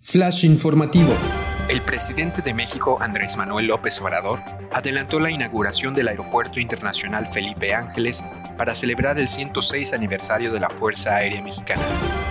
Flash 0.00 0.44
informativo. 0.44 1.49
El 1.70 1.82
presidente 1.82 2.42
de 2.42 2.52
México, 2.52 2.98
Andrés 3.00 3.36
Manuel 3.36 3.68
López 3.68 4.00
Obrador, 4.00 4.42
adelantó 4.72 5.20
la 5.20 5.30
inauguración 5.30 5.94
del 5.94 6.08
Aeropuerto 6.08 6.58
Internacional 6.58 7.28
Felipe 7.28 7.72
Ángeles 7.72 8.24
para 8.56 8.74
celebrar 8.74 9.20
el 9.20 9.28
106 9.28 9.92
aniversario 9.92 10.52
de 10.52 10.58
la 10.58 10.68
Fuerza 10.68 11.14
Aérea 11.14 11.40
Mexicana. 11.40 11.80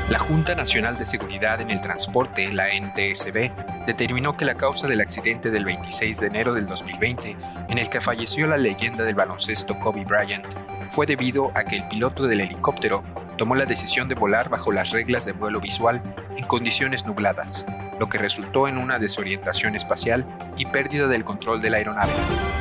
La 0.10 0.20
Junta 0.20 0.56
Nacional 0.56 0.97
de 0.97 1.06
Seguridad 1.06 1.62
en 1.62 1.72
el 1.72 1.79
Transporte, 1.79 2.52
la 2.52 2.67
NTSB, 2.67 3.86
determinó 3.86 4.36
que 4.36 4.44
la 4.44 4.56
causa 4.56 4.90
del 4.90 4.99
accidente 4.99 5.51
del 5.51 5.63
26 5.63 6.19
de 6.19 6.28
enero 6.28 6.53
del 6.53 6.67
2020, 6.67 7.37
en 7.69 7.78
el 7.78 7.90
que 7.90 8.01
falleció 8.01 8.46
la 8.46 8.58
leyenda 8.58 9.06
del 9.06 9.15
baloncesto 9.15 9.79
Kobe 9.79 10.03
Bryant, 10.03 10.47
fue 10.90 11.06
debido 11.06 11.53
a 11.56 11.63
que 11.63 11.78
el 11.78 11.87
piloto 11.87 12.28
del 12.28 12.42
helicóptero 12.42 13.06
tomó 13.37 13.56
la 13.56 13.65
decisión 13.65 14.10
de 14.10 14.15
volar 14.15 14.49
bajo 14.49 14.74
las 14.74 14.90
reglas 14.90 15.26
de 15.26 15.31
vuelo 15.31 15.62
visual 15.62 16.02
en 16.35 16.45
condiciones 16.45 17.05
nubladas 17.05 17.66
lo 18.00 18.09
que 18.09 18.18
resultó 18.18 18.68
en 18.68 18.77
una 18.77 18.98
desorientación 18.98 19.76
espacial 19.76 20.26
y 20.58 20.66
pérdida 20.66 21.08
del 21.08 21.26
control 21.26 21.62
de 21.62 21.70
la 21.70 21.78
aeronave. 21.78 22.14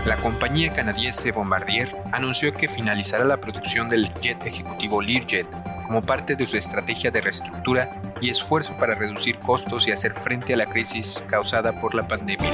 La 0.05 0.17
compañía 0.17 0.73
canadiense 0.73 1.33
Bombardier 1.33 1.95
anunció 2.13 2.53
que 2.55 2.69
finalizará 2.69 3.25
la 3.25 3.41
producción 3.41 3.89
del 3.89 4.13
jet 4.21 4.45
ejecutivo 4.47 5.01
Learjet 5.01 5.47
como 5.87 6.03
parte 6.03 6.37
de 6.37 6.47
su 6.47 6.57
estrategia 6.57 7.11
de 7.11 7.21
reestructura 7.23 7.91
y 8.21 8.31
esfuerzo 8.31 8.77
para 8.77 8.95
reducir 8.95 9.39
costos 9.39 9.89
y 9.89 9.93
hacer 9.93 10.13
frente 10.13 10.55
a 10.55 10.57
la 10.57 10.67
crisis 10.67 11.23
causada 11.29 11.81
por 11.81 11.95
la 11.95 12.07
pandemia. 12.07 12.53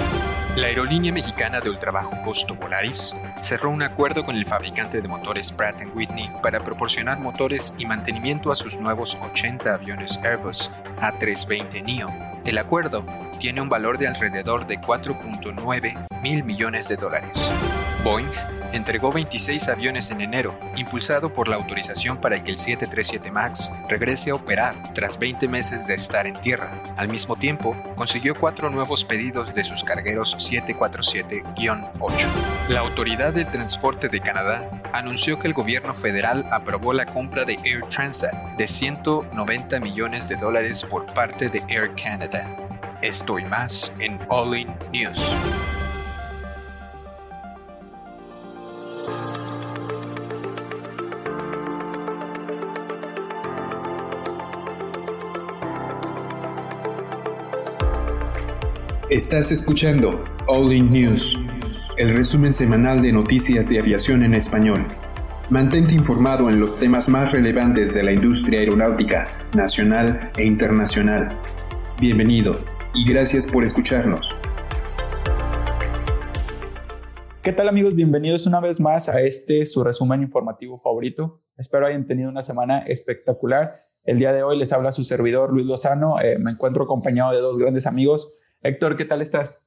La 0.57 0.69
aerolínea 0.69 1.13
mexicana 1.13 1.61
de 1.61 1.71
ultrabajo 1.71 2.21
costo 2.23 2.55
Volaris 2.55 3.15
cerró 3.43 3.71
un 3.71 3.83
acuerdo 3.83 4.25
con 4.25 4.37
el 4.37 4.47
fabricante 4.47 5.03
de 5.03 5.09
motores 5.09 5.51
Pratt 5.51 5.83
Whitney 5.95 6.31
para 6.43 6.61
proporcionar 6.61 7.19
motores 7.19 7.75
y 7.77 7.87
mantenimiento 7.87 8.53
a 8.53 8.55
sus 8.55 8.77
nuevos 8.77 9.19
80 9.21 9.75
aviones 9.75 10.21
Airbus 10.23 10.71
A320neo 11.01 12.34
el 12.45 12.59
acuerdo 12.59 13.05
tiene 13.39 13.61
un 13.61 13.69
valor 13.69 13.99
de 13.99 14.09
alrededor 14.09 14.67
de 14.67 14.79
4.9 14.81 16.21
mil 16.23 16.45
millones 16.45 16.89
de 16.89 16.97
dólares. 16.97 17.51
Boeing 18.03 18.31
entregó 18.75 19.13
26 19.13 19.69
aviones 19.69 20.11
en 20.11 20.21
enero, 20.21 20.59
impulsado 20.77 21.33
por 21.33 21.49
la 21.49 21.57
autorización 21.57 22.19
para 22.19 22.43
que 22.43 22.51
el 22.51 22.59
737 22.59 23.31
MAX 23.31 23.71
regrese 23.89 24.31
a 24.31 24.35
operar 24.35 24.93
tras 24.93 25.19
20 25.19 25.47
meses 25.49 25.87
de 25.87 25.95
estar 25.95 26.27
en 26.27 26.35
tierra. 26.41 26.83
Al 26.97 27.09
mismo 27.09 27.37
tiempo, 27.37 27.77
consiguió 27.97 28.35
cuatro 28.35 28.71
nuevos 28.71 29.05
pedidos 29.05 29.55
de 29.55 29.63
sus 29.63 29.85
cargueros 29.85 30.37
747-8. 30.37 31.45
La 32.69 32.81
Autoridad 32.81 33.33
de 33.33 33.45
Transporte 33.45 34.09
de 34.09 34.21
Canadá 34.21 34.69
anunció 34.93 35.39
que 35.39 35.47
el 35.47 35.55
gobierno 35.55 35.95
federal 35.95 36.47
aprobó 36.51 36.93
la 36.93 37.07
compra 37.07 37.45
de 37.45 37.59
Air 37.65 37.83
Transat 37.83 38.35
de 38.57 38.67
190 38.67 39.81
millones 39.81 40.29
de 40.29 40.37
dólares 40.37 40.85
por 40.85 41.07
parte 41.07 41.49
de 41.49 41.63
Air 41.69 41.93
Canada. 41.95 42.57
Esto 43.03 43.39
y 43.39 43.45
más 43.45 43.93
en 44.01 44.19
All 44.29 44.57
In 44.57 44.75
News. 44.93 45.35
Estás 59.15 59.53
escuchando 59.53 60.25
All 60.49 60.73
In 60.73 60.91
News, 60.91 61.39
el 61.99 62.17
resumen 62.17 62.53
semanal 62.53 63.01
de 63.01 63.13
noticias 63.13 63.69
de 63.69 63.79
aviación 63.79 64.25
en 64.25 64.35
español. 64.35 64.89
Mantente 65.51 65.95
informado 65.95 66.51
en 66.51 66.59
los 66.59 66.81
temas 66.81 67.09
más 67.09 67.31
relevantes 67.31 67.95
de 67.95 68.03
la 68.03 68.11
industria 68.11 68.59
aeronáutica, 68.59 69.29
nacional 69.55 70.33
e 70.37 70.45
internacional. 70.45 71.39
Bienvenido 72.01 72.59
y 72.93 73.09
gracias 73.09 73.47
por 73.47 73.63
escucharnos. 73.63 74.35
¿Qué 77.41 77.53
tal 77.53 77.69
amigos? 77.69 77.95
Bienvenidos 77.95 78.49
una 78.49 78.59
vez 78.59 78.81
más 78.81 79.09
a 79.09 79.21
este 79.21 79.65
su 79.65 79.85
resumen 79.85 80.23
informativo 80.23 80.77
favorito. 80.77 81.41
Espero 81.57 81.87
hayan 81.87 82.09
tenido 82.09 82.31
una 82.31 82.43
semana 82.43 82.81
espectacular. 82.81 83.75
El 84.03 84.19
día 84.19 84.33
de 84.33 84.43
hoy 84.43 84.59
les 84.59 84.73
habla 84.73 84.91
su 84.91 85.05
servidor 85.05 85.53
Luis 85.53 85.67
Lozano. 85.67 86.21
Eh, 86.21 86.37
me 86.41 86.51
encuentro 86.51 86.83
acompañado 86.83 87.31
de 87.31 87.39
dos 87.39 87.61
grandes 87.61 87.87
amigos. 87.87 88.41
Héctor, 88.65 88.97
¿qué 88.97 89.05
tal 89.05 89.21
estás? 89.21 89.63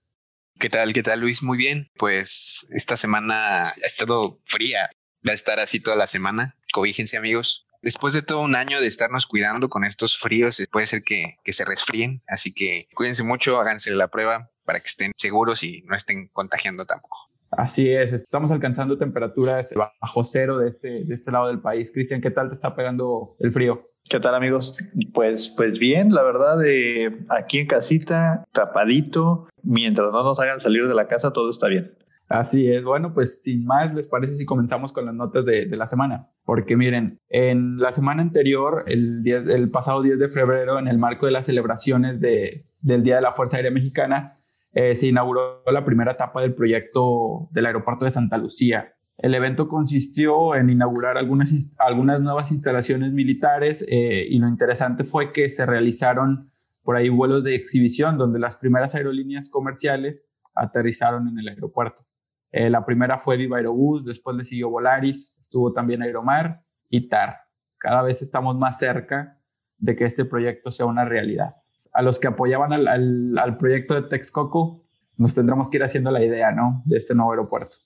¿Qué 0.60 0.70
tal? 0.70 0.92
¿Qué 0.92 1.04
tal, 1.04 1.20
Luis? 1.20 1.44
Muy 1.44 1.56
bien. 1.56 1.92
Pues 1.98 2.66
esta 2.72 2.98
semana 2.98 3.68
ha 3.68 3.72
estado 3.86 4.42
fría. 4.46 4.90
Va 5.26 5.34
a 5.34 5.36
estar 5.36 5.60
así 5.60 5.80
toda 5.80 5.96
la 5.96 6.08
semana. 6.08 6.58
Cobíjense, 6.74 7.16
amigos. 7.16 7.68
Después 7.84 8.16
de 8.16 8.24
todo 8.24 8.40
un 8.40 8.56
año 8.56 8.82
de 8.82 8.88
estarnos 8.88 9.28
cuidando 9.28 9.70
con 9.70 9.84
estos 9.84 10.18
fríos, 10.18 10.60
puede 10.72 10.88
ser 10.88 11.04
que, 11.04 11.36
que 11.44 11.54
se 11.54 11.64
resfríen. 11.64 12.24
Así 12.28 12.52
que 12.54 12.88
cuídense 12.96 13.22
mucho, 13.22 13.60
háganse 13.60 13.92
la 13.92 14.08
prueba 14.08 14.50
para 14.66 14.80
que 14.80 14.88
estén 14.88 15.12
seguros 15.16 15.62
y 15.62 15.84
no 15.84 15.96
estén 15.96 16.30
contagiando 16.30 16.88
tampoco. 16.88 17.27
Así 17.52 17.90
es, 17.90 18.12
estamos 18.14 18.52
alcanzando 18.52 18.98
temperaturas 18.98 19.74
bajo 20.02 20.24
cero 20.24 20.58
de 20.58 20.68
este, 20.68 21.06
de 21.06 21.14
este 21.14 21.32
lado 21.32 21.48
del 21.48 21.62
país. 21.62 21.92
Cristian, 21.92 22.22
¿qué 22.22 22.32
tal 22.32 22.50
te 22.50 22.56
está 22.56 22.76
pegando 22.76 23.36
el 23.40 23.52
frío? 23.52 23.90
¿Qué 24.10 24.20
tal 24.20 24.36
amigos? 24.36 24.78
Pues, 25.14 25.50
pues 25.50 25.80
bien, 25.80 26.14
la 26.14 26.24
verdad, 26.24 26.66
eh, 26.66 27.26
aquí 27.30 27.60
en 27.60 27.68
casita, 27.68 28.44
tapadito, 28.54 29.48
mientras 29.64 30.12
no 30.12 30.24
nos 30.24 30.40
hagan 30.40 30.60
salir 30.60 30.88
de 30.88 30.96
la 30.96 31.08
casa, 31.08 31.32
todo 31.32 31.50
está 31.50 31.68
bien. 31.68 31.98
Así 32.30 32.70
es, 32.70 32.84
bueno, 32.84 33.14
pues 33.14 33.42
sin 33.42 33.66
más, 33.66 33.94
¿les 33.96 34.08
parece 34.08 34.36
si 34.36 34.46
comenzamos 34.46 34.92
con 34.92 35.06
las 35.06 35.16
notas 35.16 35.46
de, 35.46 35.66
la 35.68 35.88
semana? 35.88 36.30
Porque 36.44 36.76
miren, 36.76 37.20
en 37.30 37.78
la 37.78 37.94
semana 37.94 38.22
anterior, 38.22 38.84
el, 38.88 39.26
el 39.26 39.70
pasado 39.70 40.02
10 40.02 40.20
de 40.20 40.28
febrero, 40.28 40.78
en 40.78 40.90
el 40.90 40.98
marco 40.98 41.26
de 41.26 41.32
las 41.32 41.46
celebraciones 41.46 42.20
de, 42.20 42.66
del 42.82 43.04
Día 43.04 43.16
de 43.16 43.22
la 43.22 43.32
Fuerza 43.32 43.58
Aérea 43.58 43.72
Mexicana, 43.72 44.37
eh, 44.80 44.94
se 44.94 45.08
inauguró 45.08 45.64
la 45.66 45.84
primera 45.84 46.12
etapa 46.12 46.40
del 46.42 46.54
proyecto 46.54 47.50
del 47.52 47.66
aeropuerto 47.66 48.06
de 48.06 48.12
Santa 48.12 48.38
Lucía, 48.38 48.94
el 49.18 49.34
evento 49.34 49.68
consistió 49.68 50.54
en 50.54 50.70
inaugurar 50.70 51.18
algunas, 51.18 51.74
algunas 51.80 52.22
nuevas 52.22 52.52
instalaciones 52.52 53.12
militares 53.12 53.84
eh, 53.90 54.28
y 54.30 54.38
lo 54.38 54.48
interesante 54.48 55.04
fue 55.04 55.32
que 55.32 55.50
se 55.50 55.66
realizaron 55.66 56.52
por 56.84 56.96
ahí 56.96 57.10
vuelos 57.10 57.44
de 57.44 57.56
exhibición 57.56 58.20
donde 58.20 58.38
las 58.38 58.56
primeras 58.58 58.94
aerolíneas 58.94 59.50
comerciales 59.50 60.24
aterrizaron 60.54 61.28
en 61.28 61.40
el 61.40 61.48
aeropuerto. 61.48 62.06
Eh, 62.52 62.70
la 62.70 62.86
primera 62.86 63.18
fue 63.18 63.38
Viva 63.38 63.58
Aerobús, 63.58 64.06
después 64.06 64.38
le 64.38 64.46
siguió 64.46 64.70
Volaris, 64.70 65.36
estuvo 65.42 65.74
también 65.74 66.04
Aeromar 66.04 66.62
y 66.88 67.10
TAR. 67.10 67.38
Cada 67.80 68.04
vez 68.04 68.22
estamos 68.22 68.56
más 68.56 68.78
cerca 68.78 69.42
de 69.78 69.96
que 69.96 70.06
este 70.06 70.24
proyecto 70.24 70.70
sea 70.70 70.86
una 70.86 71.06
realidad. 71.06 71.56
A 71.98 72.04
los 72.04 72.20
que 72.20 72.28
apoyaban 72.28 72.74
al, 72.74 72.88
al, 72.88 73.38
al 73.38 73.58
proyecto 73.58 73.96
de 73.96 74.04
Texcoco, 74.04 74.86
nos 75.18 75.34
tendremos 75.34 75.70
que 75.70 75.78
ir 75.78 75.84
haciendo 75.84 76.12
la 76.12 76.24
idea, 76.24 76.52
¿no? 76.52 76.84
De 76.86 76.96
este 76.96 77.16
nuevo 77.16 77.32
aeropuerto. 77.32 77.78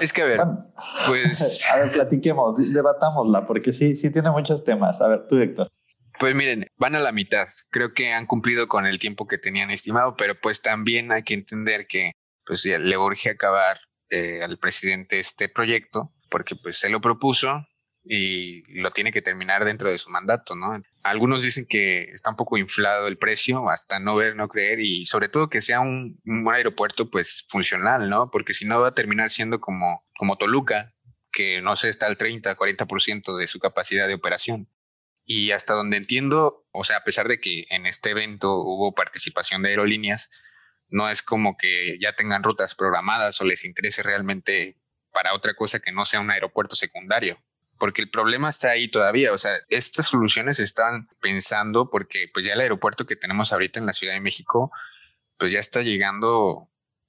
Es 0.00 0.12
que 0.12 0.22
a 0.22 0.24
ver, 0.24 0.40
pues. 1.06 1.66
A 1.72 1.76
ver, 1.76 1.92
platiquemos, 1.92 2.56
debatámosla, 2.56 3.46
porque 3.46 3.72
sí, 3.72 3.96
sí 3.96 4.10
tiene 4.10 4.30
muchos 4.30 4.64
temas. 4.64 5.00
A 5.00 5.08
ver, 5.08 5.26
tú, 5.28 5.36
Héctor. 5.36 5.68
Pues 6.18 6.34
miren, 6.34 6.66
van 6.78 6.94
a 6.94 7.00
la 7.00 7.12
mitad. 7.12 7.48
Creo 7.70 7.92
que 7.92 8.12
han 8.12 8.26
cumplido 8.26 8.68
con 8.68 8.86
el 8.86 8.98
tiempo 8.98 9.26
que 9.26 9.36
tenían 9.36 9.70
estimado, 9.70 10.16
pero 10.16 10.34
pues 10.40 10.62
también 10.62 11.12
hay 11.12 11.22
que 11.22 11.34
entender 11.34 11.86
que 11.86 12.12
pues 12.46 12.64
le 12.64 12.96
urge 12.96 13.30
acabar 13.30 13.78
eh, 14.10 14.40
al 14.42 14.58
presidente 14.58 15.20
este 15.20 15.48
proyecto, 15.48 16.12
porque 16.30 16.56
pues 16.56 16.78
se 16.78 16.88
lo 16.88 17.00
propuso, 17.00 17.66
y 18.04 18.80
lo 18.80 18.90
tiene 18.90 19.12
que 19.12 19.22
terminar 19.22 19.64
dentro 19.64 19.90
de 19.90 19.98
su 19.98 20.10
mandato, 20.10 20.54
¿no? 20.54 20.80
Algunos 21.02 21.42
dicen 21.42 21.66
que 21.66 22.02
está 22.12 22.30
un 22.30 22.36
poco 22.36 22.58
inflado 22.58 23.08
el 23.08 23.16
precio, 23.16 23.68
hasta 23.70 23.98
no 23.98 24.16
ver, 24.16 24.36
no 24.36 24.48
creer, 24.48 24.80
y 24.80 25.06
sobre 25.06 25.28
todo 25.28 25.48
que 25.48 25.62
sea 25.62 25.80
un, 25.80 26.20
aeropuerto 26.52 27.10
pues 27.10 27.46
funcional, 27.48 28.10
¿no? 28.10 28.30
Porque 28.30 28.52
si 28.52 28.66
no 28.66 28.80
va 28.80 28.88
a 28.88 28.94
terminar 28.94 29.30
siendo 29.30 29.60
como, 29.60 30.06
como 30.18 30.36
Toluca, 30.36 30.94
que 31.32 31.62
no 31.62 31.76
sé, 31.76 31.88
está 31.88 32.06
al 32.06 32.18
30, 32.18 32.54
40% 32.56 33.36
de 33.36 33.46
su 33.46 33.58
capacidad 33.58 34.08
de 34.08 34.14
operación. 34.14 34.68
Y 35.24 35.52
hasta 35.52 35.74
donde 35.74 35.96
entiendo, 35.96 36.66
o 36.72 36.84
sea, 36.84 36.98
a 36.98 37.04
pesar 37.04 37.28
de 37.28 37.40
que 37.40 37.66
en 37.70 37.86
este 37.86 38.10
evento 38.10 38.56
hubo 38.56 38.94
participación 38.94 39.62
de 39.62 39.70
aerolíneas, 39.70 40.28
no 40.88 41.08
es 41.08 41.22
como 41.22 41.56
que 41.56 41.98
ya 42.00 42.14
tengan 42.14 42.42
rutas 42.42 42.74
programadas 42.74 43.40
o 43.40 43.44
les 43.44 43.64
interese 43.64 44.02
realmente 44.02 44.76
para 45.12 45.34
otra 45.34 45.54
cosa 45.54 45.78
que 45.80 45.92
no 45.92 46.04
sea 46.04 46.20
un 46.20 46.30
aeropuerto 46.30 46.76
secundario 46.76 47.38
porque 47.80 48.02
el 48.02 48.10
problema 48.10 48.50
está 48.50 48.70
ahí 48.70 48.88
todavía. 48.88 49.32
O 49.32 49.38
sea, 49.38 49.52
estas 49.70 50.06
soluciones 50.06 50.60
están 50.60 51.08
pensando 51.20 51.90
porque 51.90 52.28
pues 52.32 52.46
ya 52.46 52.52
el 52.52 52.60
aeropuerto 52.60 53.06
que 53.06 53.16
tenemos 53.16 53.52
ahorita 53.52 53.80
en 53.80 53.86
la 53.86 53.94
Ciudad 53.94 54.12
de 54.12 54.20
México, 54.20 54.70
pues 55.38 55.50
ya 55.50 55.58
está 55.58 55.80
llegando 55.82 56.62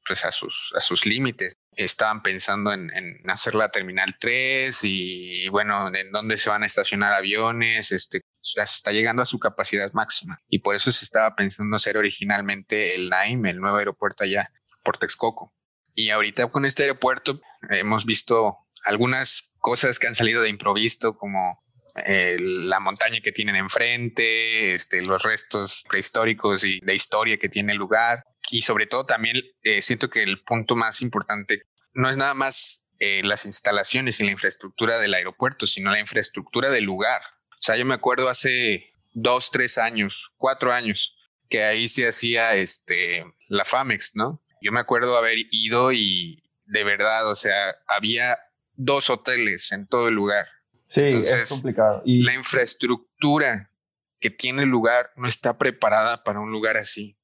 pues 0.07 0.25
a 0.25 0.31
sus, 0.31 0.73
a 0.75 0.79
sus 0.79 1.05
límites. 1.05 1.57
Estaban 1.73 2.23
pensando 2.23 2.71
en, 2.73 2.89
hacer 3.27 3.53
la 3.53 3.69
Terminal 3.69 4.15
3 4.19 4.79
y, 4.83 5.47
bueno, 5.49 5.93
en 5.93 6.11
dónde 6.11 6.37
se 6.37 6.49
van 6.49 6.63
a 6.63 6.65
estacionar 6.65 7.13
aviones, 7.13 7.91
este, 7.91 8.21
está 8.55 8.91
llegando 8.91 9.21
a 9.21 9.25
su 9.25 9.39
capacidad 9.39 9.91
máxima. 9.93 10.41
Y 10.47 10.59
por 10.59 10.75
eso 10.75 10.91
se 10.91 11.03
estaba 11.03 11.35
pensando 11.35 11.75
hacer 11.75 11.97
originalmente 11.97 12.95
el 12.95 13.09
NAIM, 13.09 13.45
el 13.45 13.59
nuevo 13.59 13.77
aeropuerto 13.77 14.23
allá 14.23 14.51
por 14.83 14.97
Texcoco. 14.97 15.53
Y 15.93 16.09
ahorita 16.09 16.47
con 16.47 16.65
este 16.65 16.83
aeropuerto 16.83 17.41
hemos 17.69 18.05
visto 18.05 18.57
algunas 18.85 19.53
cosas 19.59 19.99
que 19.99 20.07
han 20.07 20.15
salido 20.15 20.41
de 20.41 20.49
improviso, 20.49 21.15
como 21.17 21.63
eh, 22.05 22.37
la 22.39 22.79
montaña 22.79 23.19
que 23.21 23.31
tienen 23.31 23.55
enfrente, 23.55 24.73
este, 24.73 25.01
los 25.01 25.23
restos 25.23 25.83
prehistóricos 25.89 26.63
y 26.63 26.79
de 26.79 26.95
historia 26.95 27.37
que 27.37 27.49
tiene 27.49 27.73
el 27.73 27.77
lugar. 27.77 28.23
Y 28.49 28.61
sobre 28.61 28.87
todo 28.87 29.05
también 29.05 29.37
eh, 29.63 29.81
siento 29.81 30.09
que 30.09 30.23
el 30.23 30.41
punto 30.43 30.75
más 30.75 31.01
importante 31.01 31.63
no 31.93 32.09
es 32.09 32.17
nada 32.17 32.33
más 32.33 32.85
eh, 32.99 33.21
las 33.23 33.45
instalaciones 33.45 34.19
y 34.19 34.25
la 34.25 34.31
infraestructura 34.31 34.99
del 34.99 35.13
aeropuerto, 35.13 35.67
sino 35.67 35.91
la 35.91 35.99
infraestructura 35.99 36.69
del 36.69 36.85
lugar. 36.85 37.21
O 37.51 37.61
sea, 37.61 37.75
yo 37.75 37.85
me 37.85 37.95
acuerdo 37.95 38.29
hace 38.29 38.93
dos, 39.13 39.51
tres 39.51 39.77
años, 39.77 40.31
cuatro 40.37 40.71
años, 40.71 41.17
que 41.49 41.63
ahí 41.63 41.87
se 41.87 42.07
hacía 42.07 42.55
este, 42.55 43.25
la 43.47 43.65
FAMEX, 43.65 44.15
¿no? 44.15 44.43
Yo 44.61 44.71
me 44.71 44.79
acuerdo 44.79 45.17
haber 45.17 45.37
ido 45.51 45.91
y 45.91 46.43
de 46.65 46.83
verdad, 46.83 47.27
o 47.29 47.35
sea, 47.35 47.75
había 47.87 48.37
dos 48.83 49.09
hoteles 49.09 49.71
en 49.71 49.87
todo 49.87 50.07
el 50.07 50.15
lugar. 50.15 50.47
Sí, 50.89 51.03
es 51.03 51.49
complicado. 51.49 52.01
Y 52.05 52.23
la 52.23 52.33
infraestructura 52.33 53.71
que 54.19 54.29
tiene 54.29 54.63
el 54.63 54.69
lugar 54.69 55.11
no 55.15 55.27
está 55.27 55.57
preparada 55.57 56.23
para 56.23 56.39
un 56.39 56.51
lugar 56.51 56.77
así. 56.77 57.17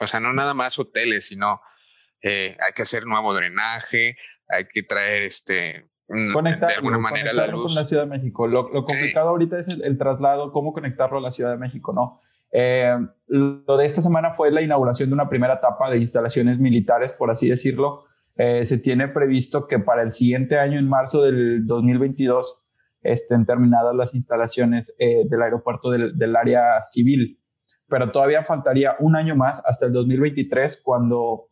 O 0.00 0.06
sea, 0.06 0.20
no 0.20 0.32
nada 0.32 0.54
más 0.54 0.78
hoteles, 0.78 1.28
sino 1.28 1.60
eh, 2.22 2.56
hay 2.60 2.72
que 2.74 2.82
hacer 2.82 3.06
nuevo 3.06 3.34
drenaje, 3.34 4.16
hay 4.48 4.66
que 4.66 4.82
traer 4.82 5.22
este 5.22 5.88
conectar, 6.32 6.68
de 6.68 6.74
alguna 6.76 6.98
manera 6.98 7.32
la 7.32 7.46
luz. 7.46 7.72
con 7.72 7.82
la 7.82 7.86
Ciudad 7.86 8.02
de 8.02 8.10
México. 8.10 8.46
Lo, 8.46 8.68
complicado 8.84 9.30
ahorita 9.30 9.58
es 9.58 9.68
el, 9.68 9.98
traslado, 9.98 10.52
cómo 10.52 10.72
conectarlo 10.72 11.18
a 11.18 11.20
la 11.20 11.30
Ciudad 11.30 11.50
de 11.50 11.56
México, 11.56 11.92
¿no? 11.92 12.20
Eh, 12.52 12.96
lo 13.26 13.76
de 13.76 13.86
esta 13.86 14.02
semana 14.02 14.32
fue 14.32 14.50
la 14.50 14.62
inauguración 14.62 15.08
de 15.08 15.14
una 15.14 15.28
primera 15.28 15.54
etapa 15.54 15.90
de 15.90 15.98
instalaciones 15.98 16.58
militares, 16.58 17.12
por 17.12 17.30
así 17.30 17.48
decirlo. 17.48 18.04
Eh, 18.36 18.66
se 18.66 18.78
tiene 18.78 19.08
previsto 19.08 19.66
que 19.66 19.78
para 19.78 20.02
el 20.02 20.12
siguiente 20.12 20.58
año, 20.58 20.78
en 20.78 20.88
marzo 20.88 21.22
del 21.22 21.66
2022, 21.66 22.62
estén 23.02 23.46
terminadas 23.46 23.94
las 23.94 24.14
instalaciones 24.14 24.94
eh, 24.98 25.24
del 25.28 25.42
aeropuerto 25.42 25.90
del, 25.90 26.16
del, 26.18 26.36
área 26.36 26.82
civil. 26.82 27.40
Pero 27.88 28.10
todavía 28.10 28.42
faltaría 28.42 28.96
un 28.98 29.16
año 29.16 29.36
más, 29.36 29.62
hasta 29.64 29.86
el 29.86 29.92
2023, 29.92 30.82
cuando 30.82 31.42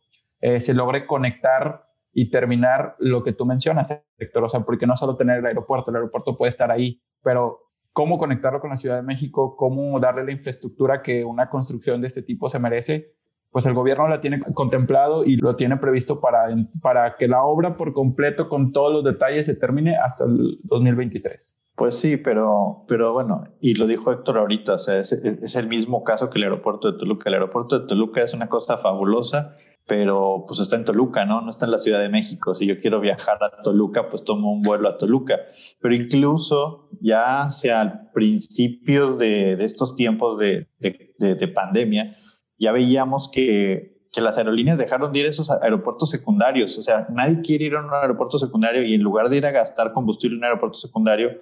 se 0.59 0.75
logre 0.75 1.07
conectar 1.07 1.79
y 2.13 2.29
terminar 2.29 2.93
lo 2.99 3.23
que 3.23 3.33
tú 3.33 3.45
mencionas, 3.45 3.99
Héctor. 4.17 4.43
O 4.43 4.49
sea, 4.49 4.59
porque 4.59 4.85
no 4.85 4.95
solo 4.95 5.17
tener 5.17 5.39
el 5.39 5.45
aeropuerto, 5.45 5.89
el 5.89 5.97
aeropuerto 5.97 6.37
puede 6.37 6.49
estar 6.49 6.69
ahí, 6.71 7.01
pero 7.23 7.59
cómo 7.95 8.17
conectarlo 8.17 8.59
con 8.59 8.69
la 8.69 8.77
Ciudad 8.77 8.97
de 8.97 9.03
México, 9.03 9.55
cómo 9.55 9.97
darle 10.01 10.25
la 10.25 10.33
infraestructura 10.33 11.01
que 11.01 11.23
una 11.23 11.49
construcción 11.49 12.01
de 12.01 12.07
este 12.07 12.21
tipo 12.21 12.49
se 12.49 12.59
merece, 12.59 13.13
pues 13.55 13.65
el 13.67 13.73
gobierno 13.73 14.09
la 14.09 14.19
tiene 14.19 14.41
contemplado 14.53 15.23
y 15.23 15.37
lo 15.37 15.55
tiene 15.55 15.77
previsto 15.77 16.19
para, 16.19 16.53
para 16.81 17.15
que 17.15 17.29
la 17.29 17.41
obra 17.41 17.77
por 17.77 17.93
completo, 17.93 18.49
con 18.49 18.73
todos 18.73 18.91
los 18.91 19.03
detalles, 19.05 19.45
se 19.45 19.55
termine 19.55 19.95
hasta 19.95 20.25
el 20.25 20.57
2023. 20.63 21.69
Pues 21.73 21.95
sí, 21.97 22.17
pero, 22.17 22.83
pero 22.89 23.13
bueno, 23.13 23.45
y 23.61 23.75
lo 23.75 23.87
dijo 23.87 24.11
Héctor 24.11 24.39
ahorita, 24.39 24.73
o 24.73 24.79
sea, 24.79 24.99
es, 24.99 25.13
es, 25.13 25.55
el 25.55 25.69
mismo 25.69 26.03
caso 26.03 26.29
que 26.29 26.37
el 26.37 26.43
aeropuerto 26.43 26.91
de 26.91 26.99
Toluca. 26.99 27.29
El 27.29 27.35
aeropuerto 27.35 27.79
de 27.79 27.87
Toluca 27.87 28.21
es 28.23 28.33
una 28.33 28.49
cosa 28.49 28.77
fabulosa, 28.77 29.55
pero 29.87 30.43
pues 30.45 30.59
está 30.59 30.75
en 30.75 30.83
Toluca, 30.83 31.23
¿no? 31.23 31.39
No 31.39 31.49
está 31.49 31.63
en 31.63 31.71
la 31.71 31.79
Ciudad 31.79 32.01
de 32.01 32.09
México. 32.09 32.55
Si 32.55 32.65
yo 32.65 32.77
quiero 32.77 32.99
viajar 32.99 33.37
a 33.41 33.61
Toluca, 33.61 34.09
pues 34.09 34.25
tomo 34.25 34.51
un 34.51 34.63
vuelo 34.63 34.89
a 34.89 34.97
Toluca. 34.97 35.39
Pero 35.79 35.95
incluso 35.95 36.89
ya 36.99 37.43
hacia 37.43 37.81
el 37.81 37.91
principio 38.13 39.15
de, 39.15 39.55
de 39.55 39.63
estos 39.63 39.95
tiempos 39.95 40.37
de, 40.39 40.67
de, 40.79 41.35
de, 41.35 41.47
pandemia, 41.47 42.17
ya 42.57 42.71
veíamos 42.71 43.29
que, 43.31 43.95
que 44.11 44.21
las 44.21 44.37
aerolíneas 44.37 44.77
dejaron 44.77 45.11
de 45.11 45.19
ir 45.19 45.25
a 45.25 45.29
esos 45.29 45.51
aeropuertos 45.51 46.09
secundarios. 46.09 46.77
O 46.77 46.83
sea, 46.83 47.07
nadie 47.09 47.41
quiere 47.41 47.65
ir 47.65 47.75
a 47.75 47.85
un 47.85 47.93
aeropuerto 47.93 48.39
secundario 48.39 48.83
y 48.83 48.93
en 48.93 49.01
lugar 49.01 49.29
de 49.29 49.37
ir 49.37 49.45
a 49.45 49.51
gastar 49.51 49.91
combustible 49.93 50.35
en 50.35 50.39
un 50.39 50.45
aeropuerto 50.45 50.77
secundario, 50.77 51.41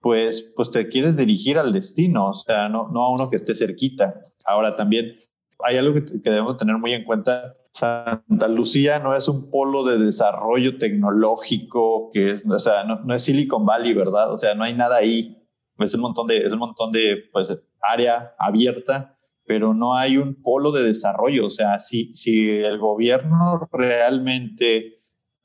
pues, 0.00 0.52
pues 0.56 0.70
te 0.70 0.88
quieres 0.88 1.16
dirigir 1.16 1.58
al 1.58 1.72
destino, 1.72 2.30
o 2.30 2.34
sea, 2.34 2.68
no, 2.68 2.88
no 2.88 3.04
a 3.04 3.12
uno 3.12 3.30
que 3.30 3.36
esté 3.36 3.54
cerquita. 3.54 4.20
Ahora 4.44 4.74
también 4.74 5.18
hay 5.64 5.76
algo 5.76 5.94
que, 5.94 6.04
que 6.22 6.30
debemos 6.30 6.56
tener 6.56 6.76
muy 6.76 6.92
en 6.92 7.04
cuenta. 7.04 7.54
Santa 7.72 8.48
Lucía 8.48 8.98
no 8.98 9.14
es 9.14 9.28
un 9.28 9.50
polo 9.50 9.84
de 9.84 9.98
desarrollo 9.98 10.78
tecnológico, 10.78 12.10
que 12.12 12.32
es, 12.32 12.44
o 12.46 12.58
sea, 12.58 12.84
no, 12.84 13.00
no, 13.04 13.14
es 13.14 13.24
Silicon 13.24 13.64
Valley, 13.64 13.94
¿verdad? 13.94 14.32
O 14.32 14.36
sea, 14.36 14.54
no 14.54 14.64
hay 14.64 14.74
nada 14.74 14.96
ahí. 14.96 15.36
Es 15.78 15.94
un 15.94 16.00
montón 16.00 16.26
de, 16.26 16.38
es 16.38 16.52
un 16.52 16.58
montón 16.58 16.90
de 16.90 17.16
pues, 17.32 17.48
área 17.80 18.34
abierta, 18.38 19.17
pero 19.48 19.74
no 19.74 19.96
hay 19.96 20.18
un 20.18 20.40
polo 20.40 20.70
de 20.70 20.84
desarrollo. 20.84 21.46
O 21.46 21.50
sea, 21.50 21.80
si, 21.80 22.14
si 22.14 22.48
el 22.48 22.78
gobierno 22.78 23.68
realmente 23.72 24.98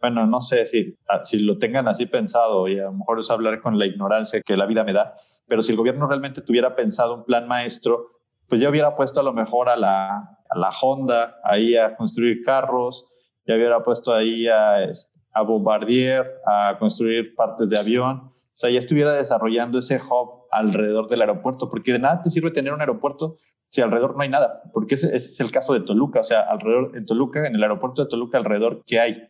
bueno, 0.04 0.28
no 0.28 0.42
sé 0.42 0.66
si, 0.66 0.98
ah, 1.08 1.24
si 1.24 1.38
lo 1.40 1.58
tengan 1.58 1.88
así 1.88 2.06
pensado 2.06 2.68
y 2.68 2.78
a 2.78 2.84
lo 2.84 2.92
mejor 2.92 3.22
es 3.22 3.32
hablar 3.32 3.62
con 3.62 3.80
la 3.80 3.86
ignorancia 3.86 4.42
que 4.42 4.58
la 4.58 4.66
vida 4.66 4.84
me 4.84 4.92
da, 4.92 5.16
pero 5.48 5.64
si 5.64 5.72
el 5.72 5.78
gobierno 5.78 6.08
realmente 6.08 6.42
tuviera 6.42 6.76
pensado 6.76 7.16
un 7.16 7.24
plan 7.24 7.48
maestro, 7.48 8.08
pues 8.50 8.60
ya 8.60 8.70
hubiera 8.70 8.96
puesto 8.96 9.22
a 9.22 9.24
lo 9.24 9.32
mejor 9.32 9.70
a 9.70 9.78
la, 9.78 10.18
a 10.50 10.58
la 10.58 10.72
Honda 10.82 11.38
ahí 11.46 11.78
a 11.78 11.96
construir 11.96 12.44
carros, 12.44 13.06
ya 13.48 13.56
hubiera 13.56 13.82
puesto 13.82 14.14
ahí 14.14 14.46
a, 14.50 14.90
a 15.32 15.42
Bombardier 15.42 16.30
a 16.46 16.76
construir 16.80 17.34
partes 17.34 17.70
de 17.70 17.80
avión, 17.80 18.18
o 18.26 18.58
sea, 18.58 18.70
ya 18.70 18.80
estuviera 18.80 19.14
desarrollando 19.14 19.80
ese 19.80 20.02
hub 20.02 20.48
alrededor 20.52 21.08
del 21.08 21.22
aeropuerto, 21.22 21.70
porque 21.70 21.94
de 21.94 22.00
nada 22.00 22.22
te 22.22 22.30
sirve 22.30 22.52
tener 22.52 22.74
un 22.74 22.82
aeropuerto 22.82 23.38
si 23.74 23.82
alrededor 23.82 24.16
no 24.16 24.22
hay 24.22 24.30
nada, 24.30 24.62
porque 24.72 24.94
ese, 24.94 25.08
ese 25.08 25.32
es 25.32 25.40
el 25.40 25.50
caso 25.50 25.74
de 25.74 25.80
Toluca, 25.80 26.20
o 26.20 26.24
sea, 26.24 26.42
alrededor 26.42 26.96
en 26.96 27.08
Toluca, 27.08 27.48
en 27.48 27.56
el 27.56 27.64
aeropuerto 27.64 28.04
de 28.04 28.08
Toluca 28.08 28.38
alrededor, 28.38 28.84
¿qué 28.86 29.00
hay? 29.00 29.28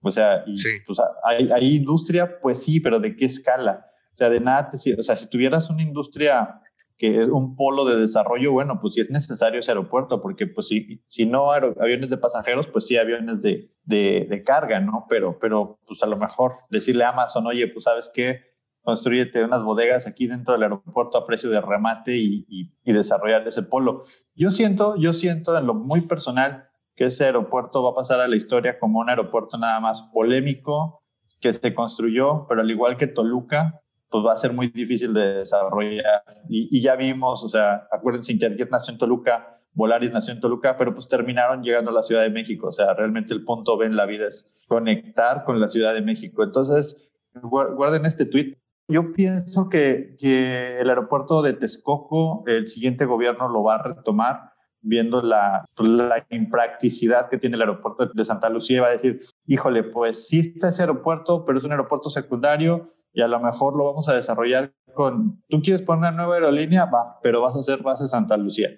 O 0.00 0.10
sea, 0.10 0.42
pues, 0.86 0.98
hay, 1.22 1.48
hay, 1.52 1.76
industria, 1.76 2.40
pues 2.40 2.62
sí, 2.62 2.80
pero 2.80 2.98
¿de 2.98 3.14
qué 3.14 3.26
escala? 3.26 3.84
O 4.10 4.16
sea, 4.16 4.30
de 4.30 4.40
nada 4.40 4.70
te 4.70 4.94
O 4.98 5.02
sea, 5.02 5.16
si 5.16 5.26
tuvieras 5.26 5.68
una 5.68 5.82
industria 5.82 6.62
que 6.96 7.20
es 7.20 7.28
un 7.28 7.56
polo 7.56 7.84
de 7.84 7.96
desarrollo, 7.96 8.52
bueno, 8.52 8.80
pues 8.80 8.94
sí 8.94 9.02
es 9.02 9.10
necesario 9.10 9.60
ese 9.60 9.72
aeropuerto, 9.72 10.22
porque 10.22 10.46
pues 10.46 10.68
si, 10.68 11.02
si 11.06 11.26
no 11.26 11.52
aviones 11.52 12.08
de 12.08 12.16
pasajeros, 12.16 12.66
pues 12.68 12.86
sí 12.86 12.96
aviones 12.96 13.42
de, 13.42 13.70
de, 13.84 14.26
de, 14.30 14.44
carga, 14.44 14.80
¿no? 14.80 15.04
Pero, 15.10 15.38
pero 15.38 15.78
pues 15.86 16.02
a 16.02 16.06
lo 16.06 16.16
mejor 16.16 16.54
decirle 16.70 17.04
a 17.04 17.10
Amazon, 17.10 17.46
oye, 17.46 17.68
pues 17.68 17.84
sabes 17.84 18.10
qué, 18.14 18.53
construyete 18.84 19.42
unas 19.42 19.64
bodegas 19.64 20.06
aquí 20.06 20.26
dentro 20.26 20.52
del 20.52 20.62
aeropuerto 20.64 21.18
a 21.18 21.26
precio 21.26 21.50
de 21.50 21.60
remate 21.60 22.16
y, 22.16 22.46
y, 22.48 22.72
y 22.84 22.92
desarrollar 22.92 23.46
ese 23.48 23.62
polo. 23.62 24.04
Yo 24.36 24.50
siento, 24.50 24.96
yo 24.96 25.12
siento 25.12 25.56
en 25.58 25.66
lo 25.66 25.74
muy 25.74 26.02
personal 26.02 26.68
que 26.94 27.06
ese 27.06 27.24
aeropuerto 27.24 27.82
va 27.82 27.90
a 27.90 27.94
pasar 27.94 28.20
a 28.20 28.28
la 28.28 28.36
historia 28.36 28.78
como 28.78 29.00
un 29.00 29.10
aeropuerto 29.10 29.58
nada 29.58 29.80
más 29.80 30.02
polémico 30.12 31.02
que 31.40 31.52
se 31.52 31.74
construyó, 31.74 32.46
pero 32.48 32.60
al 32.60 32.70
igual 32.70 32.96
que 32.96 33.06
Toluca, 33.06 33.80
pues 34.08 34.24
va 34.24 34.32
a 34.32 34.38
ser 34.38 34.52
muy 34.52 34.68
difícil 34.68 35.12
de 35.12 35.34
desarrollar. 35.34 36.22
Y, 36.48 36.80
ya 36.80 36.94
vimos, 36.94 37.42
o 37.42 37.48
sea, 37.48 37.86
acuérdense, 37.90 38.32
Interjet 38.32 38.70
nació 38.70 38.92
en 38.92 38.98
Toluca, 38.98 39.60
Volaris 39.72 40.12
nació 40.12 40.32
en 40.32 40.40
Toluca, 40.40 40.76
pero 40.76 40.94
pues 40.94 41.08
terminaron 41.08 41.62
llegando 41.62 41.90
a 41.90 41.94
la 41.94 42.02
Ciudad 42.02 42.22
de 42.22 42.30
México. 42.30 42.68
O 42.68 42.72
sea, 42.72 42.94
realmente 42.94 43.34
el 43.34 43.44
punto 43.44 43.76
B 43.76 43.86
en 43.86 43.96
la 43.96 44.06
vida 44.06 44.28
es 44.28 44.46
conectar 44.68 45.44
con 45.44 45.60
la 45.60 45.68
Ciudad 45.68 45.94
de 45.94 46.00
México. 46.00 46.44
Entonces, 46.44 46.96
guarden 47.42 48.06
este 48.06 48.24
tweet. 48.24 48.56
Yo 48.88 49.12
pienso 49.12 49.68
que, 49.68 50.16
que 50.18 50.78
el 50.78 50.88
aeropuerto 50.90 51.42
de 51.42 51.54
Texcoco, 51.54 52.44
el 52.46 52.68
siguiente 52.68 53.06
gobierno 53.06 53.48
lo 53.48 53.62
va 53.62 53.76
a 53.76 53.82
retomar 53.82 54.54
viendo 54.84 55.22
la, 55.22 55.64
la, 55.78 56.26
impracticidad 56.28 57.30
que 57.30 57.38
tiene 57.38 57.56
el 57.56 57.62
aeropuerto 57.62 58.10
de 58.12 58.24
Santa 58.24 58.50
Lucía, 58.50 58.82
va 58.82 58.88
a 58.88 58.90
decir, 58.90 59.20
híjole, 59.46 59.82
pues 59.82 60.28
sí 60.28 60.52
está 60.54 60.68
ese 60.68 60.82
aeropuerto, 60.82 61.46
pero 61.46 61.56
es 61.56 61.64
un 61.64 61.70
aeropuerto 61.70 62.10
secundario 62.10 62.94
y 63.14 63.22
a 63.22 63.28
lo 63.28 63.40
mejor 63.40 63.74
lo 63.76 63.84
vamos 63.84 64.08
a 64.10 64.14
desarrollar 64.14 64.74
con, 64.92 65.42
tú 65.48 65.62
quieres 65.62 65.82
poner 65.82 66.00
una 66.00 66.10
nueva 66.12 66.34
aerolínea, 66.34 66.84
va, 66.84 67.18
pero 67.22 67.40
vas 67.40 67.56
a 67.56 67.60
hacer 67.60 67.82
base 67.82 68.06
Santa 68.08 68.36
Lucía. 68.36 68.70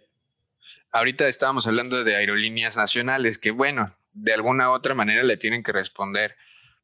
Ahorita 0.93 1.27
estábamos 1.27 1.67
hablando 1.67 2.05
de 2.05 2.17
aerolíneas 2.17 2.77
nacionales 2.77 3.39
que, 3.39 3.51
bueno, 3.51 3.95
de 4.13 4.33
alguna 4.33 4.71
u 4.71 4.73
otra 4.73 4.95
manera 4.95 5.23
le 5.25 5.37
tienen 5.37 5.63
que 5.63 5.73
responder, 5.73 6.37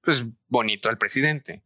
pues, 0.03 0.27
bonito 0.49 0.89
al 0.89 0.99
presidente. 0.99 1.63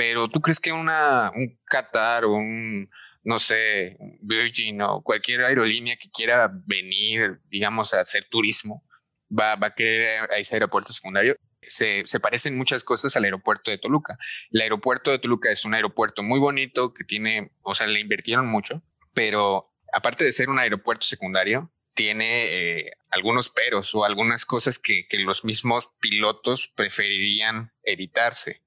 Pero 0.00 0.28
¿tú 0.28 0.40
crees 0.40 0.60
que 0.60 0.72
una, 0.72 1.30
un 1.34 1.60
Qatar 1.66 2.24
o 2.24 2.32
un, 2.32 2.88
no 3.22 3.38
sé, 3.38 3.98
Virgin 4.22 4.80
o 4.80 5.02
cualquier 5.02 5.44
aerolínea 5.44 5.94
que 5.96 6.08
quiera 6.08 6.50
venir, 6.64 7.38
digamos, 7.50 7.92
a 7.92 8.00
hacer 8.00 8.24
turismo, 8.24 8.82
va, 9.30 9.56
va 9.56 9.66
a 9.66 9.74
querer 9.74 10.22
a 10.32 10.38
ese 10.38 10.56
aeropuerto 10.56 10.94
secundario. 10.94 11.36
Se, 11.60 12.02
se, 12.06 12.18
parecen 12.18 12.56
muchas 12.56 12.82
cosas 12.82 13.14
al 13.14 13.24
aeropuerto 13.24 13.70
de 13.70 13.76
Toluca. 13.76 14.16
El 14.50 14.62
aeropuerto 14.62 15.10
de 15.10 15.18
Toluca 15.18 15.50
es 15.50 15.66
un 15.66 15.74
aeropuerto 15.74 16.22
muy 16.22 16.38
bonito 16.38 16.94
que 16.94 17.04
tiene, 17.04 17.52
o 17.60 17.74
sea, 17.74 17.86
le 17.86 18.00
invirtieron 18.00 18.46
mucho, 18.46 18.82
pero 19.12 19.70
aparte 19.92 20.24
de 20.24 20.32
ser 20.32 20.48
un 20.48 20.60
aeropuerto 20.60 21.04
secundario, 21.06 21.70
tiene 21.94 22.46
eh, 22.46 22.92
algunos 23.10 23.50
peros 23.50 23.94
o 23.94 24.06
algunas 24.06 24.46
cosas 24.46 24.78
que, 24.78 25.06
que 25.10 25.18
los 25.18 25.44
mismos 25.44 25.90
pilotos 26.00 26.72
preferirían 26.74 27.70
evitarse. 27.82 28.62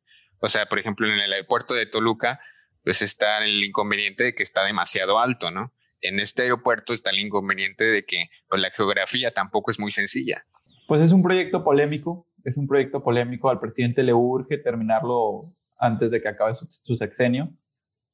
O 0.45 0.49
sea, 0.49 0.65
por 0.65 0.77
ejemplo, 0.77 1.07
en 1.07 1.17
el 1.19 1.31
aeropuerto 1.31 1.73
de 1.73 1.85
Toluca 1.85 2.37
pues 2.83 3.01
está 3.01 3.45
el 3.45 3.63
inconveniente 3.63 4.25
de 4.25 4.35
que 4.35 4.43
está 4.43 4.65
demasiado 4.65 5.17
alto, 5.17 5.51
¿no? 5.51 5.71
En 6.01 6.19
este 6.19 6.41
aeropuerto 6.41 6.91
está 6.91 7.11
el 7.11 7.19
inconveniente 7.19 7.85
de 7.85 8.03
que 8.03 8.25
pues, 8.49 8.61
la 8.61 8.69
geografía 8.71 9.31
tampoco 9.31 9.71
es 9.71 9.79
muy 9.79 9.93
sencilla. 9.93 10.45
Pues 10.85 10.99
es 10.99 11.13
un 11.13 11.23
proyecto 11.23 11.63
polémico, 11.63 12.27
es 12.43 12.57
un 12.57 12.67
proyecto 12.67 13.01
polémico, 13.01 13.49
al 13.49 13.61
presidente 13.61 14.03
le 14.03 14.13
urge 14.13 14.57
terminarlo 14.57 15.53
antes 15.77 16.11
de 16.11 16.21
que 16.21 16.27
acabe 16.27 16.53
su, 16.53 16.97
sexenio. 16.97 17.53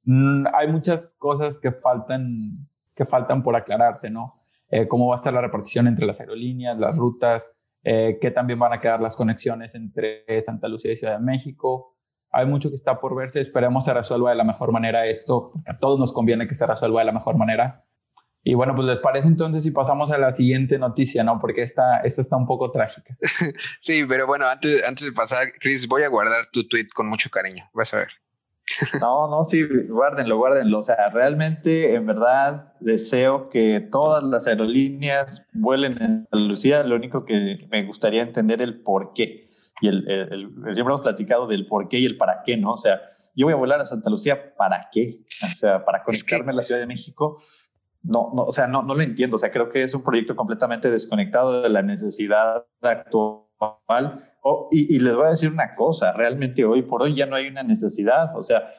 mm, 0.04 0.46
hay 0.54 0.68
muchas 0.68 1.16
cosas 1.18 1.58
que 1.58 1.72
faltan, 1.72 2.70
que 2.96 3.06
faltan 3.06 3.42
por 3.42 3.56
aclararse, 3.56 4.12
¿no? 4.12 4.36
Eh, 4.70 4.88
cómo 4.88 5.08
va 5.08 5.16
a 5.16 5.18
estar 5.18 5.34
la 5.34 5.42
repartición 5.42 5.88
entre 5.88 6.06
las 6.06 6.20
aerolíneas, 6.20 6.78
las 6.78 6.96
rutas, 6.96 7.52
eh, 7.84 8.20
qué 8.22 8.30
también 8.30 8.60
van 8.60 8.74
a 8.74 8.80
quedar 8.80 9.02
las 9.02 9.16
conexiones 9.16 9.74
entre 9.74 10.26
Santa 10.44 10.68
Lucía 10.68 10.92
y 10.92 10.98
Ciudad 10.98 11.18
de 11.18 11.26
México. 11.26 11.96
Hay 12.32 12.46
mucho 12.46 12.70
que 12.70 12.76
está 12.76 13.00
por 13.00 13.16
verse, 13.16 13.42
esperemos 13.42 13.86
se 13.86 13.94
resuelva 13.94 14.30
de 14.30 14.36
la 14.36 14.44
mejor 14.44 14.72
manera 14.72 15.06
esto, 15.06 15.50
porque 15.52 15.70
a 15.72 15.78
todos 15.78 16.00
nos 16.00 16.14
conviene 16.14 16.48
que 16.48 16.56
se 16.56 16.68
resuelva 16.68 17.02
de 17.02 17.06
la 17.06 17.12
mejor 17.12 17.38
manera. 17.38 17.76
Y 18.44 18.54
bueno, 18.54 18.74
pues 18.76 18.88
les 18.88 19.00
parece 19.00 19.28
entonces 19.28 19.64
si 19.64 19.72
pasamos 19.72 20.12
a 20.12 20.18
la 20.18 20.32
siguiente 20.32 20.80
noticia, 20.80 21.24
¿no? 21.24 21.40
Porque 21.40 21.62
esta, 21.62 22.00
esta 22.02 22.22
está 22.22 22.38
un 22.38 22.46
poco 22.46 22.72
trágica. 22.72 23.18
sí, 23.80 24.04
pero 24.08 24.28
bueno, 24.28 24.48
antes, 24.48 24.88
antes 24.88 25.06
de 25.06 25.12
pasar, 25.12 25.52
Chris, 25.60 25.88
voy 25.88 26.04
a 26.04 26.08
guardar 26.08 26.46
tu 26.52 26.68
tweet 26.68 26.88
con 26.96 27.08
mucho 27.08 27.30
cariño, 27.30 27.70
vas 27.74 27.94
a 27.94 27.98
ver. 27.98 28.10
No, 29.02 29.28
no, 29.30 29.44
sí, 29.44 29.64
guárdenlo, 29.88 30.38
guárdenlo. 30.38 30.80
O 30.80 30.84
sea, 30.84 31.10
realmente, 31.10 31.96
en 31.96 32.06
verdad, 32.06 32.74
deseo 32.80 33.50
que 33.50 33.80
todas 33.80 34.24
las 34.24 34.48
aerolíneas 34.48 35.44
vuelen 35.54 35.94
en 35.94 35.98
Santa 35.98 36.40
Lucía. 36.40 36.84
Lo 36.84 36.96
único 36.96 37.26
que 37.26 37.58
me 37.72 37.84
gustaría 37.86 38.22
entender 38.22 38.62
el 38.62 38.82
por 38.82 39.14
qué. 39.14 39.49
Y 39.82 39.88
el, 39.88 40.10
el, 40.10 40.50
siempre 40.74 40.82
hemos 40.82 41.02
platicado 41.02 41.48
del 41.48 41.68
por 41.68 41.88
qué 41.88 42.00
y 42.00 42.06
el 42.06 42.18
para 42.18 42.44
qué, 42.46 42.58
¿no? 42.58 42.74
O 42.74 42.78
sea, 42.78 43.00
yo 43.36 43.46
voy 43.46 43.54
a 43.54 43.58
volar 43.58 43.80
a 43.80 43.86
Santa 43.86 44.10
Lucía, 44.10 44.56
¿para 44.56 44.90
qué? 44.92 45.22
O 45.44 45.48
sea, 45.48 45.86
para 45.86 46.04
conectarme 46.04 46.52
a 46.52 46.56
la 46.56 46.64
Ciudad 46.64 46.80
de 46.80 46.88
México. 46.88 47.42
No, 48.02 48.32
no, 48.34 48.44
o 48.44 48.52
sea, 48.54 48.68
no, 48.68 48.82
no 48.84 48.96
lo 48.96 49.02
entiendo. 49.02 49.36
O 49.36 49.40
sea, 49.40 49.52
creo 49.52 49.70
que 49.70 49.84
es 49.84 49.94
un 49.94 50.04
proyecto 50.04 50.36
completamente 50.36 50.90
desconectado 50.90 51.62
de 51.62 51.70
la 51.70 51.82
necesidad 51.82 52.66
actual 52.82 53.50
y, 54.72 55.00
les 55.00 55.16
voy 55.16 55.28
a 55.28 55.32
decir 55.32 55.52
una 55.52 55.76
cosa, 55.76 56.14
realmente 56.14 56.66
hoy 56.66 56.84
por 56.84 57.02
hoy 57.02 57.16
ya 57.16 57.26
no 57.26 57.36
hay 57.36 57.48
una 57.48 57.64
necesidad, 57.64 58.36
o 58.38 58.44
sea, 58.44 58.70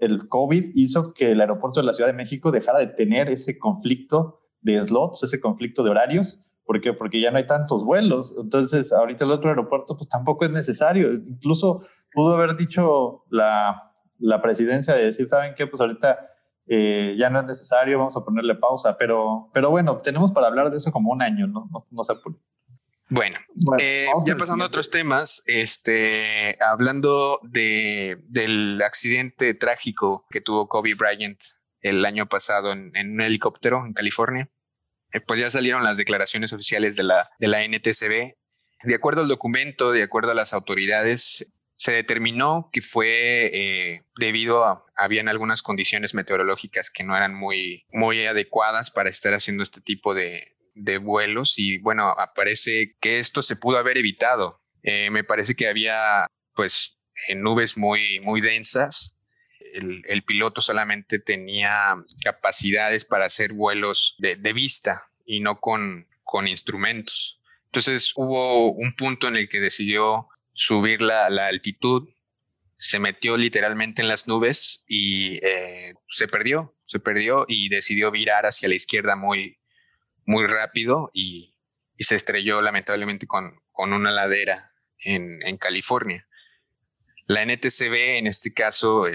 el 0.00 0.28
COVID 0.28 0.72
hizo 0.74 1.14
que 1.14 1.32
el 1.32 1.40
aeropuerto 1.40 1.80
de 1.80 1.86
la 1.86 1.94
Ciudad 1.94 2.10
de 2.10 2.16
México 2.16 2.50
dejara 2.50 2.80
de 2.80 2.88
tener 2.88 3.30
ese 3.30 3.58
conflicto 3.58 4.40
de 4.60 4.80
slots, 4.82 5.22
ese 5.22 5.40
conflicto 5.40 5.82
de 5.82 5.90
horarios, 5.90 6.44
¿por 6.68 6.82
qué? 6.82 6.92
Porque 6.92 7.18
ya 7.18 7.30
no 7.30 7.38
hay 7.38 7.46
tantos 7.46 7.82
vuelos, 7.82 8.34
entonces 8.38 8.92
ahorita 8.92 9.24
el 9.24 9.30
otro 9.30 9.48
aeropuerto 9.48 9.96
pues 9.96 10.06
tampoco 10.10 10.44
es 10.44 10.50
necesario, 10.50 11.14
incluso 11.14 11.82
pudo 12.12 12.34
haber 12.34 12.56
dicho 12.56 13.24
la, 13.30 13.90
la 14.18 14.42
presidencia 14.42 14.92
de 14.92 15.06
decir, 15.06 15.30
¿saben 15.30 15.54
qué? 15.56 15.66
Pues 15.66 15.80
ahorita 15.80 16.28
eh, 16.66 17.16
ya 17.18 17.30
no 17.30 17.40
es 17.40 17.46
necesario, 17.46 17.98
vamos 17.98 18.18
a 18.18 18.24
ponerle 18.24 18.54
pausa, 18.54 18.98
pero, 18.98 19.48
pero 19.54 19.70
bueno, 19.70 19.96
tenemos 19.96 20.30
para 20.30 20.48
hablar 20.48 20.70
de 20.70 20.76
eso 20.76 20.92
como 20.92 21.10
un 21.10 21.22
año, 21.22 21.46
¿no? 21.46 21.70
No, 21.72 21.86
no 21.90 22.04
se 22.04 22.12
bueno, 23.10 23.38
eh, 23.80 24.04
ya 24.26 24.36
pasando 24.36 24.64
a 24.64 24.66
otros 24.66 24.90
temas, 24.90 25.42
este, 25.46 26.58
hablando 26.62 27.40
de, 27.42 28.18
del 28.28 28.82
accidente 28.82 29.54
trágico 29.54 30.26
que 30.28 30.42
tuvo 30.42 30.68
Kobe 30.68 30.92
Bryant 30.92 31.40
el 31.80 32.04
año 32.04 32.28
pasado 32.28 32.72
en, 32.72 32.92
un 32.94 33.20
helicóptero 33.22 33.82
en 33.86 33.94
California, 33.94 34.50
pues 35.26 35.40
ya 35.40 35.50
salieron 35.50 35.84
las 35.84 35.96
declaraciones 35.96 36.52
oficiales 36.52 36.96
de 36.96 37.04
la, 37.04 37.30
de 37.38 37.48
la 37.48 37.66
NTCB. 37.66 38.34
De 38.84 38.94
acuerdo 38.94 39.22
al 39.22 39.28
documento, 39.28 39.92
de 39.92 40.02
acuerdo 40.02 40.32
a 40.32 40.34
las 40.34 40.52
autoridades, 40.52 41.46
se 41.76 41.92
determinó 41.92 42.70
que 42.72 42.80
fue 42.80 43.50
eh, 43.52 44.02
debido 44.18 44.64
a 44.64 44.84
habían 44.96 45.28
algunas 45.28 45.62
condiciones 45.62 46.12
meteorológicas 46.12 46.90
que 46.90 47.04
no 47.04 47.16
eran 47.16 47.34
muy, 47.34 47.84
muy 47.92 48.26
adecuadas 48.26 48.90
para 48.90 49.10
estar 49.10 49.32
haciendo 49.32 49.62
este 49.62 49.80
tipo 49.80 50.12
de, 50.12 50.56
de 50.74 50.98
vuelos 50.98 51.58
y 51.58 51.78
bueno, 51.78 52.14
parece 52.34 52.96
que 53.00 53.20
esto 53.20 53.42
se 53.42 53.56
pudo 53.56 53.78
haber 53.78 53.98
evitado. 53.98 54.60
Eh, 54.82 55.10
me 55.10 55.24
parece 55.24 55.54
que 55.54 55.68
había 55.68 56.26
pues 56.54 56.98
nubes 57.36 57.76
muy, 57.76 58.20
muy 58.20 58.40
densas. 58.40 59.17
El, 59.74 60.22
piloto 60.22 60.60
solamente 60.60 61.18
tenía 61.18 61.96
capacidades 62.22 63.04
para 63.04 63.26
hacer 63.26 63.52
vuelos 63.52 64.16
de, 64.18 64.52
vista 64.52 65.10
y 65.24 65.40
no 65.40 65.60
con, 65.60 66.08
con 66.24 66.48
instrumentos. 66.48 67.40
Entonces 67.66 68.12
hubo 68.16 68.72
un 68.72 68.94
punto 68.94 69.28
en 69.28 69.36
el 69.36 69.48
que 69.48 69.60
decidió 69.60 70.28
subir 70.54 71.00
la, 71.02 71.26
altitud, 71.46 72.08
se 72.76 72.98
metió 72.98 73.36
literalmente 73.36 74.02
en 74.02 74.08
las 74.08 74.26
nubes 74.26 74.84
y 74.88 75.38
eh, 75.44 75.94
se 76.08 76.28
perdió, 76.28 76.76
se 76.84 76.98
perdió 76.98 77.44
y 77.48 77.68
decidió 77.68 78.10
virar 78.10 78.46
hacia 78.46 78.68
la 78.68 78.74
izquierda 78.74 79.16
muy, 79.16 79.58
muy 80.26 80.46
rápido 80.46 81.10
y, 81.12 81.54
se 82.00 82.14
estrelló 82.14 82.62
lamentablemente 82.62 83.26
con, 83.26 83.60
con 83.72 83.92
una 83.92 84.12
ladera 84.12 84.72
en, 85.00 85.42
en, 85.42 85.56
California. 85.56 86.28
La 87.26 87.44
NTCB 87.44 88.18
en 88.18 88.28
este 88.28 88.52
caso 88.54 89.08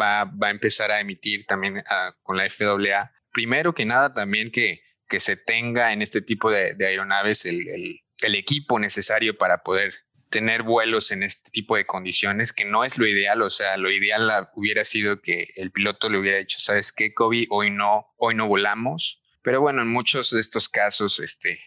va, 0.00 0.22
a 0.22 0.50
empezar 0.50 0.90
a 0.90 1.00
emitir 1.00 1.46
también 1.46 1.82
ah, 1.88 2.14
con 2.22 2.36
la 2.36 2.48
FAA. 2.48 3.12
Primero 3.32 3.74
que 3.74 3.84
nada 3.84 4.14
también 4.14 4.50
que, 4.50 4.82
que 5.08 5.20
se 5.20 5.36
tenga 5.36 5.92
en 5.92 6.02
este 6.02 6.22
tipo 6.22 6.50
de, 6.50 6.74
aeronaves 6.80 7.44
el, 7.44 7.68
el, 7.68 8.00
el, 8.22 8.34
equipo 8.34 8.78
necesario 8.78 9.36
para 9.36 9.62
poder 9.62 9.94
tener 10.30 10.62
vuelos 10.62 11.10
en 11.10 11.24
este 11.24 11.50
tipo 11.50 11.76
de 11.76 11.84
condiciones, 11.84 12.52
que 12.52 12.64
no 12.64 12.84
es 12.84 12.98
lo 12.98 13.06
ideal, 13.06 13.42
o 13.42 13.50
sea, 13.50 13.76
lo 13.76 13.90
ideal 13.90 14.48
hubiera 14.54 14.84
sido 14.84 15.20
que 15.20 15.48
el 15.56 15.72
piloto 15.72 16.08
le 16.08 16.18
hubiera 16.18 16.38
dicho, 16.38 16.60
¿sabes 16.60 16.92
qué, 16.92 17.12
Kobe? 17.12 17.46
Hoy 17.50 17.70
no, 17.70 18.06
hoy 18.16 18.36
no 18.36 18.46
volamos, 18.46 19.22
pero 19.42 19.60
bueno, 19.60 19.82
en 19.82 19.88
muchos 19.88 20.30
de 20.30 20.40
estos 20.40 20.68
casos, 20.68 21.18
este, 21.18 21.60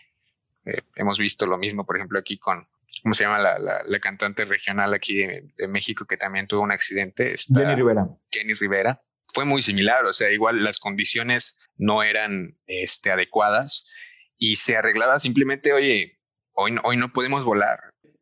eh, 0.65 0.81
hemos 0.95 1.19
visto 1.19 1.45
lo 1.45 1.57
mismo, 1.57 1.85
por 1.85 1.97
ejemplo, 1.97 2.17
aquí 2.17 2.37
con, 2.37 2.67
¿cómo 3.03 3.13
se 3.13 3.25
llama 3.25 3.39
la, 3.39 3.59
la, 3.59 3.99
cantante 3.99 4.45
regional 4.45 4.93
aquí 4.93 5.15
de, 5.15 5.67
México 5.67 6.05
que 6.05 6.17
también 6.17 6.47
tuvo 6.47 6.61
un 6.61 6.71
accidente? 6.71 7.35
Jenny 7.37 7.75
Rivera. 7.75 8.07
Jenny 8.31 8.53
Rivera. 8.53 9.01
Fue 9.33 9.45
muy 9.45 9.61
similar, 9.61 10.05
o 10.05 10.13
sea, 10.13 10.31
igual 10.31 10.63
las 10.63 10.79
condiciones 10.79 11.59
no 11.75 12.03
eran 12.03 12.57
este, 12.65 13.11
adecuadas 13.11 13.89
y 14.37 14.55
se 14.55 14.77
arreglaba 14.77 15.19
simplemente, 15.19 15.73
oye, 15.73 16.19
hoy 16.53 16.71
no, 16.71 16.81
hoy 16.83 16.97
no 16.97 17.09
podemos 17.09 17.43
volar. 17.43 17.79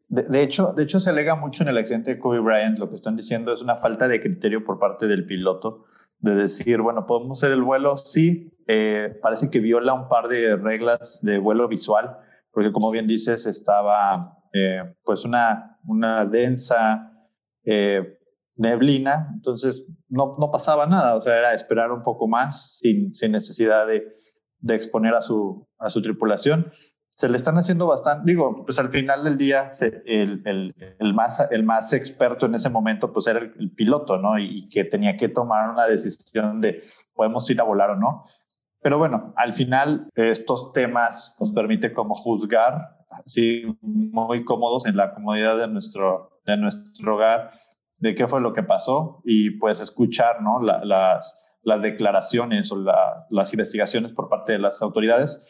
De, 0.08 0.24
de, 0.24 0.42
hecho, 0.42 0.74
de 0.74 0.84
hecho, 0.84 1.00
se 1.00 1.10
alega 1.10 1.36
mucho 1.36 1.64
en 1.64 1.70
el 1.70 1.78
accidente 1.78 2.12
de 2.12 2.20
Kobe 2.20 2.40
Bryant, 2.40 2.80
lo 2.80 2.90
que 2.90 2.96
están 2.96 3.16
diciendo 3.16 3.54
es 3.54 3.62
una 3.62 3.78
falta 3.78 4.08
de 4.08 4.22
criterio 4.22 4.66
por 4.66 4.80
parte 4.80 5.08
del 5.08 5.26
piloto, 5.26 5.86
de 6.20 6.36
decir, 6.36 6.82
bueno, 6.82 7.06
podemos 7.06 7.40
hacer 7.40 7.54
el 7.54 7.62
vuelo, 7.62 7.98
sí, 7.98 8.52
eh, 8.68 9.18
parece 9.22 9.50
que 9.50 9.60
viola 9.60 9.94
un 9.94 10.08
par 10.08 10.28
de 10.28 10.56
reglas 10.56 11.20
de 11.22 11.38
vuelo 11.38 11.68
visual, 11.68 12.18
porque 12.52 12.72
como 12.72 12.92
bien 12.92 13.08
dices, 13.08 13.46
estaba 13.46 14.41
eh, 14.54 14.96
pues 15.04 15.26
una, 15.26 15.80
una 15.86 16.26
densa 16.26 17.12
eh, 17.64 18.18
neblina, 18.56 19.30
entonces 19.34 19.86
no, 20.10 20.36
no 20.40 20.52
pasaba 20.52 20.86
nada, 20.86 21.16
o 21.16 21.22
sea, 21.22 21.38
era 21.38 21.54
esperar 21.54 21.92
un 21.92 22.04
poco 22.04 22.28
más 22.28 22.78
sin, 22.78 23.14
sin 23.16 23.32
necesidad 23.32 23.88
de, 23.88 24.20
exponer 24.70 25.16
a 25.16 25.22
su, 25.22 25.68
a 25.80 25.90
su 25.90 26.02
tripulación 26.04 26.72
se 27.22 27.30
le 27.30 27.38
están 27.38 27.56
haciendo 27.58 27.86
bastante, 27.86 28.32
digo, 28.32 28.66
pues 28.66 28.80
al 28.80 28.90
final 28.90 29.24
del 29.24 29.38
día 29.38 29.74
el, 30.06 30.42
el, 31.00 31.14
más, 31.14 31.46
el 31.52 31.64
más 31.64 31.94
experto 31.94 32.48
en 32.48 32.56
ese 32.56 32.70
momento 32.72 33.14
pues 33.14 33.28
era 33.28 33.40
el, 33.40 33.72
piloto, 33.76 34.18
¿no? 34.18 34.40
Y, 34.40 34.68
que 34.70 34.86
tenía 34.86 35.18
que 35.18 35.30
tomar 35.30 35.70
una 35.70 35.86
decisión 35.86 36.62
de 36.62 36.82
podemos 37.14 37.48
ir 37.52 37.62
a 37.62 37.64
volar 37.64 37.92
o 37.92 37.96
no. 37.96 38.24
Pero 38.82 38.98
bueno, 38.98 39.34
al 39.36 39.54
final 39.54 40.10
estos 40.16 40.74
temas 40.74 41.36
nos 41.40 41.52
permite 41.52 41.94
como 41.94 42.16
juzgar, 42.16 43.01
así 43.12 43.64
muy 43.82 44.44
cómodos 44.44 44.86
en 44.86 44.98
la 44.98 45.14
comodidad 45.14 45.58
de 45.58 45.68
nuestro, 45.68 46.42
de 46.46 46.58
nuestro 46.58 47.16
hogar, 47.16 47.52
de 48.00 48.16
qué 48.16 48.28
fue 48.28 48.42
lo 48.42 48.54
que 48.54 48.64
pasó 48.64 49.22
y 49.26 49.52
pues 49.52 49.80
escuchar, 49.80 50.42
¿no? 50.42 50.62
las, 50.62 51.36
las 51.62 51.82
declaraciones 51.82 52.72
o 52.72 52.78
las 53.30 53.54
investigaciones 53.54 54.12
por 54.12 54.30
parte 54.30 54.54
de 54.54 54.60
las 54.60 54.82
autoridades 54.82 55.46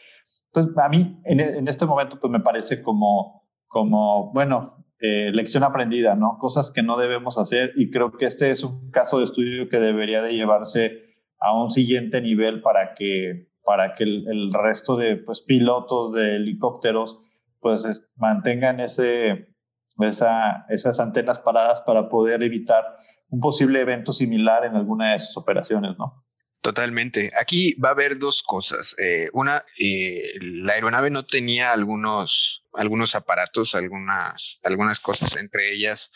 pues 0.52 0.66
a 0.76 0.88
mí 0.88 1.18
en, 1.24 1.40
en 1.40 1.68
este 1.68 1.86
momento 1.86 2.18
pues 2.20 2.30
me 2.30 2.40
parece 2.40 2.82
como, 2.82 3.48
como 3.66 4.32
bueno, 4.32 4.84
eh, 5.00 5.30
lección 5.32 5.64
aprendida, 5.64 6.14
¿no? 6.14 6.36
Cosas 6.38 6.70
que 6.70 6.82
no 6.82 6.96
debemos 6.96 7.38
hacer 7.38 7.72
y 7.74 7.90
creo 7.90 8.12
que 8.12 8.26
este 8.26 8.50
es 8.50 8.62
un 8.62 8.90
caso 8.90 9.18
de 9.18 9.24
estudio 9.24 9.68
que 9.68 9.78
debería 9.80 10.22
de 10.22 10.34
llevarse 10.34 11.02
a 11.40 11.60
un 11.60 11.70
siguiente 11.70 12.20
nivel 12.20 12.62
para 12.62 12.94
que, 12.94 13.48
para 13.64 13.94
que 13.94 14.04
el, 14.04 14.28
el 14.28 14.52
resto 14.52 14.96
de 14.96 15.16
pues, 15.16 15.40
pilotos 15.40 16.14
de 16.14 16.36
helicópteros 16.36 17.18
pues 17.62 17.84
mantengan 18.16 18.80
ese, 18.80 19.54
esa, 20.00 20.66
esas 20.68 21.00
antenas 21.00 21.38
paradas 21.38 21.80
para 21.86 22.08
poder 22.08 22.42
evitar 22.42 22.84
un 23.28 23.40
posible 23.40 23.80
evento 23.80 24.12
similar 24.12 24.66
en 24.66 24.76
alguna 24.76 25.12
de 25.12 25.20
sus 25.20 25.36
operaciones, 25.36 25.96
¿no? 25.96 26.26
Totalmente. 26.60 27.32
Aquí 27.40 27.74
va 27.74 27.88
a 27.88 27.92
haber 27.92 28.18
dos 28.18 28.42
cosas. 28.42 28.94
Eh, 28.98 29.30
una, 29.32 29.64
eh, 29.80 30.22
la 30.40 30.74
aeronave 30.74 31.10
no 31.10 31.24
tenía 31.24 31.72
algunos, 31.72 32.66
algunos 32.74 33.14
aparatos, 33.14 33.74
algunas, 33.74 34.60
algunas 34.62 35.00
cosas. 35.00 35.36
Entre 35.36 35.72
ellas, 35.72 36.12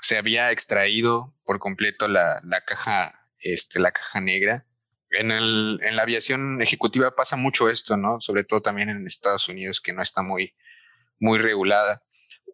se 0.00 0.16
había 0.16 0.52
extraído 0.52 1.34
por 1.44 1.58
completo 1.58 2.06
la, 2.06 2.40
la 2.44 2.60
caja, 2.60 3.28
este, 3.40 3.80
la 3.80 3.90
caja 3.90 4.20
negra. 4.20 4.66
En, 5.10 5.32
el, 5.32 5.80
en 5.82 5.96
la 5.96 6.02
aviación 6.02 6.60
ejecutiva 6.60 7.16
pasa 7.16 7.36
mucho 7.36 7.68
esto, 7.68 7.96
¿no? 7.96 8.20
Sobre 8.20 8.44
todo 8.44 8.62
también 8.62 8.90
en 8.90 9.06
Estados 9.06 9.48
Unidos, 9.48 9.80
que 9.80 9.92
no 9.92 10.02
está 10.02 10.22
muy, 10.22 10.54
muy 11.20 11.38
regulada. 11.38 12.02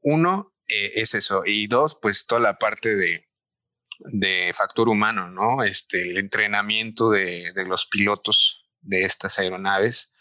Uno 0.02 0.54
eh, 0.68 0.92
es 0.94 1.14
eso. 1.14 1.42
Y 1.44 1.66
dos, 1.66 1.99
pues 2.00 2.26
toda 2.26 2.40
la 2.40 2.59
parte 2.59 2.94
de, 2.94 3.28
de 3.99 4.52
factor 4.54 4.88
humano, 4.88 5.30
¿no? 5.30 5.62
Este, 5.62 6.02
el 6.02 6.18
entrenamiento 6.18 7.11
de, 7.11 7.52
de 7.52 7.64
los 7.64 7.87
pilotos 7.87 8.66
de 8.80 9.04
estas 9.04 9.38
aeronaves 9.38 10.12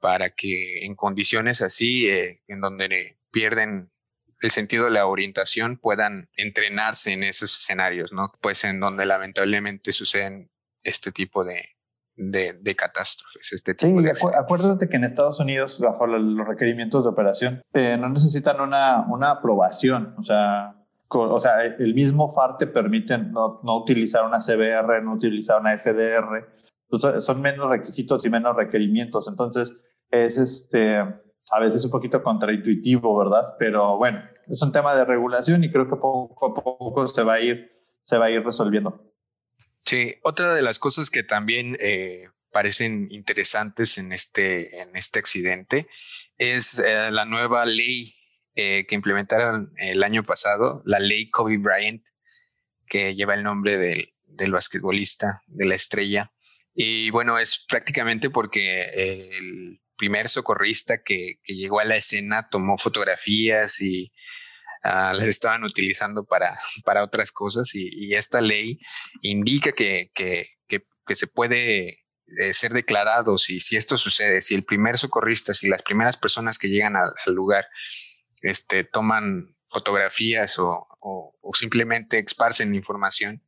para 0.00 0.30
que 0.30 0.84
en 0.84 0.96
condiciones 0.96 1.62
así, 1.62 2.08
eh, 2.08 2.42
en 2.48 2.60
donde 2.60 3.18
pierden 3.30 3.92
el 4.40 4.50
sentido 4.50 4.86
de 4.86 4.90
la 4.90 5.06
orientación, 5.06 5.78
puedan 5.78 6.28
entrenarse 6.36 7.12
en 7.12 7.22
esos 7.22 7.56
escenarios, 7.56 8.10
¿no? 8.12 8.32
Pues 8.40 8.64
en 8.64 8.80
donde 8.80 9.06
lamentablemente 9.06 9.92
suceden 9.92 10.50
este 10.82 11.12
tipo 11.12 11.44
de, 11.44 11.71
de, 12.16 12.76
catástrofes. 12.76 13.52
Este 13.52 13.74
tipo 13.74 14.00
sí, 14.00 14.26
acuérdate 14.38 14.88
que 14.88 14.96
en 14.96 15.04
Estados 15.04 15.40
Unidos, 15.40 15.78
bajo 15.80 16.06
los 16.06 16.46
requerimientos 16.46 17.04
de 17.04 17.10
operación, 17.10 17.62
eh, 17.74 17.96
no 17.98 18.08
necesitan 18.08 18.60
una, 18.60 19.06
una 19.08 19.30
aprobación, 19.30 20.14
o 20.18 20.22
sea, 20.22 20.76
o 21.08 21.40
sea, 21.40 21.64
el 21.64 21.94
mismo 21.94 22.32
FAR 22.32 22.56
te 22.56 22.66
permite 22.66 23.18
no, 23.18 23.60
no, 23.62 23.78
utilizar 23.78 24.24
una 24.24 24.40
CBR, 24.40 25.02
no 25.02 25.14
utilizar 25.14 25.60
una 25.60 25.76
FDR, 25.78 26.48
pues, 26.88 27.02
son 27.24 27.40
menos 27.40 27.68
requisitos 27.70 28.24
y 28.24 28.30
menos 28.30 28.56
requerimientos, 28.56 29.28
entonces 29.28 29.74
es 30.10 30.38
este, 30.38 30.98
a 30.98 31.60
veces 31.60 31.84
un 31.84 31.90
poquito 31.90 32.22
contraintuitivo, 32.22 33.18
¿verdad? 33.18 33.56
Pero 33.58 33.98
bueno, 33.98 34.20
es 34.48 34.62
un 34.62 34.72
tema 34.72 34.94
de 34.94 35.04
regulación 35.04 35.64
y 35.64 35.70
creo 35.70 35.86
que 35.88 35.96
poco 35.96 36.46
a 36.46 36.54
poco 36.54 37.08
se 37.08 37.22
va 37.22 37.34
a 37.34 37.40
ir, 37.40 37.70
se 38.04 38.18
va 38.18 38.26
a 38.26 38.30
ir 38.30 38.44
resolviendo. 38.44 39.11
Sí, 39.84 40.14
otra 40.22 40.54
de 40.54 40.62
las 40.62 40.78
cosas 40.78 41.10
que 41.10 41.22
también 41.22 41.76
eh, 41.80 42.28
parecen 42.52 43.08
interesantes 43.10 43.98
en 43.98 44.12
este, 44.12 44.80
en 44.80 44.96
este 44.96 45.18
accidente 45.18 45.88
es 46.38 46.78
eh, 46.78 47.10
la 47.10 47.24
nueva 47.24 47.64
ley 47.64 48.14
eh, 48.54 48.86
que 48.86 48.94
implementaron 48.94 49.72
el 49.76 50.02
año 50.02 50.22
pasado, 50.22 50.82
la 50.84 51.00
ley 51.00 51.30
Kobe 51.30 51.58
Bryant, 51.58 52.04
que 52.86 53.14
lleva 53.14 53.34
el 53.34 53.42
nombre 53.42 53.78
del, 53.78 54.14
del 54.24 54.52
basquetbolista, 54.52 55.42
de 55.46 55.66
la 55.66 55.74
estrella. 55.74 56.32
Y 56.74 57.10
bueno, 57.10 57.38
es 57.38 57.64
prácticamente 57.68 58.30
porque 58.30 58.82
el 58.82 59.80
primer 59.96 60.28
socorrista 60.28 61.02
que, 61.02 61.40
que, 61.44 61.54
llegó 61.54 61.80
a 61.80 61.84
la 61.84 61.96
escena 61.96 62.48
tomó 62.50 62.78
fotografías 62.78 63.80
y 63.80 64.12
uh, 64.84 65.14
las 65.14 65.24
estaban 65.24 65.64
utilizando 65.64 66.24
para, 66.24 66.58
para 66.84 67.04
otras 67.04 67.32
cosas 67.32 67.74
y, 67.74 67.88
y 67.92 68.14
esta 68.14 68.40
ley 68.40 68.78
indica 69.22 69.72
que, 69.72 70.10
que, 70.14 70.48
que, 70.68 70.82
se 71.14 71.26
puede 71.26 71.88
eh, 72.38 72.54
ser 72.54 72.72
declarado 72.72 73.36
si, 73.36 73.60
si 73.60 73.76
esto 73.76 73.98
sucede, 73.98 74.40
si 74.40 74.54
el 74.54 74.64
primer 74.64 74.96
socorrista, 74.96 75.52
si 75.52 75.68
las 75.68 75.82
primeras 75.82 76.16
personas 76.16 76.58
que 76.58 76.68
llegan 76.68 76.96
al, 76.96 77.12
lugar 77.34 77.66
este, 78.42 78.84
toman 78.84 79.54
fotografías 79.66 80.58
o, 80.58 80.86
o, 81.00 81.36
o, 81.38 81.54
simplemente 81.54 82.18
esparcen 82.18 82.74
información, 82.74 83.42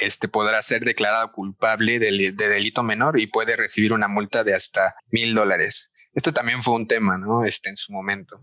este 0.00 0.28
podrá 0.28 0.62
ser 0.62 0.84
declarado 0.84 1.32
culpable 1.32 1.98
de, 1.98 2.32
de, 2.32 2.48
delito 2.48 2.82
menor 2.82 3.18
y 3.18 3.26
puede 3.26 3.56
recibir 3.56 3.92
una 3.92 4.08
multa 4.08 4.44
de 4.44 4.54
hasta 4.54 4.94
mil 5.10 5.34
dólares. 5.34 5.92
Esto 6.14 6.32
también 6.32 6.62
fue 6.62 6.74
un 6.74 6.86
tema, 6.86 7.18
¿no? 7.18 7.44
Este 7.44 7.68
en 7.70 7.76
su 7.76 7.92
momento. 7.92 8.40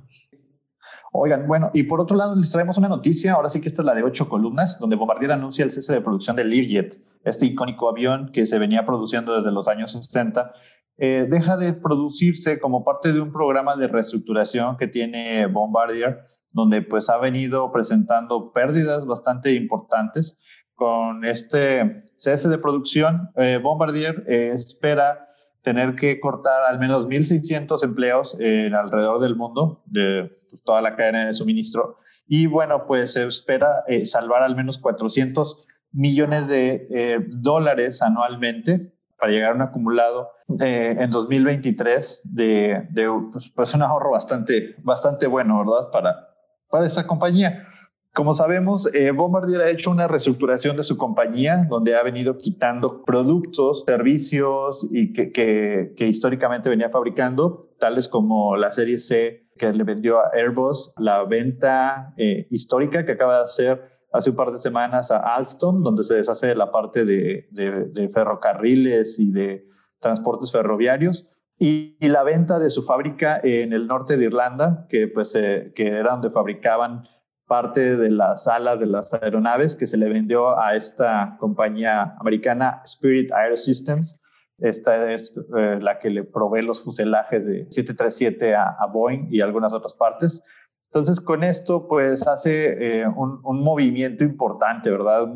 Oigan, 1.15 1.45
bueno, 1.47 1.69
y 1.75 1.83
por 1.83 2.01
otro 2.01 2.17
lado 2.17 2.35
les 2.35 2.49
traemos 2.49 2.79
una 2.79 2.87
noticia, 2.87 3.33
ahora 3.33 3.47
sí 3.47 3.61
que 3.61 3.67
esta 3.67 3.83
es 3.83 3.85
la 3.85 3.93
de 3.93 4.01
ocho 4.01 4.27
columnas, 4.27 4.79
donde 4.79 4.95
Bombardier 4.95 5.31
anuncia 5.31 5.63
el 5.63 5.69
cese 5.69 5.93
de 5.93 6.01
producción 6.01 6.35
del 6.35 6.49
Learjet, 6.49 6.99
este 7.23 7.45
icónico 7.45 7.87
avión 7.87 8.31
que 8.33 8.47
se 8.47 8.57
venía 8.57 8.83
produciendo 8.83 9.37
desde 9.37 9.51
los 9.51 9.67
años 9.67 9.91
60. 9.91 10.53
Eh, 10.97 11.27
deja 11.29 11.55
de 11.55 11.73
producirse 11.73 12.59
como 12.59 12.83
parte 12.83 13.13
de 13.13 13.21
un 13.21 13.31
programa 13.31 13.75
de 13.75 13.89
reestructuración 13.89 14.75
que 14.77 14.87
tiene 14.87 15.45
Bombardier, 15.45 16.21
donde 16.49 16.81
pues 16.81 17.07
ha 17.11 17.19
venido 17.19 17.71
presentando 17.71 18.51
pérdidas 18.51 19.05
bastante 19.05 19.53
importantes. 19.53 20.39
Con 20.73 21.25
este 21.25 22.05
cese 22.15 22.49
de 22.49 22.57
producción, 22.57 23.29
eh, 23.35 23.59
Bombardier 23.61 24.23
eh, 24.27 24.53
espera 24.55 25.27
tener 25.61 25.93
que 25.93 26.19
cortar 26.19 26.63
al 26.63 26.79
menos 26.79 27.07
1.600 27.07 27.83
empleos 27.83 28.35
en 28.39 28.73
alrededor 28.73 29.19
del 29.19 29.35
mundo, 29.35 29.83
de 29.85 30.42
toda 30.63 30.81
la 30.81 30.95
cadena 30.95 31.27
de 31.27 31.33
suministro. 31.33 31.97
Y 32.27 32.47
bueno, 32.47 32.85
pues 32.87 33.13
se 33.13 33.25
espera 33.27 33.83
eh, 33.87 34.05
salvar 34.05 34.43
al 34.43 34.55
menos 34.55 34.77
400 34.77 35.65
millones 35.91 36.47
de 36.47 36.85
eh, 36.89 37.19
dólares 37.29 38.01
anualmente 38.01 38.93
para 39.17 39.31
llegar 39.31 39.51
a 39.51 39.55
un 39.55 39.61
acumulado 39.61 40.31
eh, 40.59 40.97
en 40.99 41.09
2023 41.09 42.21
de, 42.25 42.87
de 42.91 43.09
pues, 43.31 43.49
pues, 43.55 43.73
un 43.73 43.81
ahorro 43.81 44.11
bastante, 44.11 44.75
bastante 44.83 45.27
bueno, 45.27 45.59
¿verdad? 45.59 45.89
Para, 45.91 46.29
para 46.69 46.85
esa 46.85 47.07
compañía. 47.07 47.67
Como 48.13 48.35
sabemos, 48.35 48.93
eh, 48.93 49.11
Bombardier 49.11 49.61
ha 49.61 49.69
hecho 49.69 49.89
una 49.89 50.07
reestructuración 50.07 50.77
de 50.77 50.83
su 50.83 50.97
compañía, 50.97 51.65
donde 51.67 51.95
ha 51.95 52.03
venido 52.03 52.37
quitando 52.37 53.03
productos, 53.03 53.83
servicios 53.87 54.85
y 54.91 55.13
que, 55.13 55.31
que, 55.31 55.93
que, 55.95 56.07
históricamente 56.07 56.69
venía 56.69 56.89
fabricando, 56.89 57.69
tales 57.79 58.07
como 58.07 58.55
la 58.55 58.71
serie 58.71 58.99
C 58.99 59.42
que 59.57 59.71
le 59.71 59.83
vendió 59.83 60.19
a 60.19 60.29
Airbus, 60.33 60.93
la 60.97 61.23
venta 61.23 62.13
eh, 62.17 62.47
histórica 62.49 63.05
que 63.05 63.13
acaba 63.13 63.39
de 63.39 63.43
hacer 63.45 63.93
hace 64.11 64.29
un 64.29 64.35
par 64.35 64.51
de 64.51 64.59
semanas 64.59 65.11
a 65.11 65.17
Alstom, 65.35 65.83
donde 65.83 66.03
se 66.03 66.15
deshace 66.15 66.47
de 66.47 66.55
la 66.55 66.71
parte 66.71 67.03
de, 67.03 68.09
ferrocarriles 68.13 69.19
y 69.19 69.31
de 69.31 69.65
transportes 69.99 70.51
ferroviarios. 70.51 71.25
Y, 71.59 71.97
la 72.01 72.23
venta 72.23 72.59
de 72.59 72.69
su 72.69 72.83
fábrica 72.83 73.39
en 73.43 73.73
el 73.73 73.87
norte 73.87 74.17
de 74.17 74.25
Irlanda, 74.25 74.85
que, 74.89 75.07
pues, 75.07 75.33
eh, 75.35 75.71
que 75.75 75.87
era 75.87 76.11
donde 76.11 76.29
fabricaban 76.29 77.03
parte 77.47 77.97
de 77.97 78.09
la 78.09 78.37
sala 78.37 78.77
de 78.77 78.85
las 78.85 79.13
aeronaves 79.13 79.75
que 79.75 79.87
se 79.87 79.97
le 79.97 80.09
vendió 80.09 80.57
a 80.57 80.75
esta 80.75 81.35
compañía 81.39 82.15
americana 82.19 82.81
Spirit 82.85 83.31
Aerosystems. 83.33 84.19
Esta 84.63 85.11
es 85.11 85.35
eh, 85.57 85.77
la 85.81 85.99
que 85.99 86.09
le 86.09 86.23
provee 86.23 86.61
los 86.61 86.81
fuselajes 86.81 87.45
de 87.45 87.65
737 87.69 88.55
a, 88.55 88.77
a, 88.79 88.87
Boeing 88.87 89.27
y 89.29 89.41
algunas 89.41 89.73
otras 89.73 89.93
partes. 89.93 90.41
Entonces, 90.85 91.19
con 91.19 91.43
esto, 91.43 91.85
pues 91.89 92.25
hace 92.25 93.01
eh, 93.01 93.05
un, 93.05 93.41
un, 93.43 93.61
movimiento 93.61 94.23
importante, 94.23 94.89
¿verdad? 94.89 95.27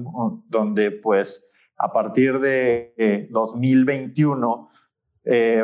Donde, 0.48 0.92
pues, 0.92 1.44
a 1.78 1.92
partir 1.92 2.40
de 2.40 2.94
eh, 2.98 3.28
2021, 3.32 4.70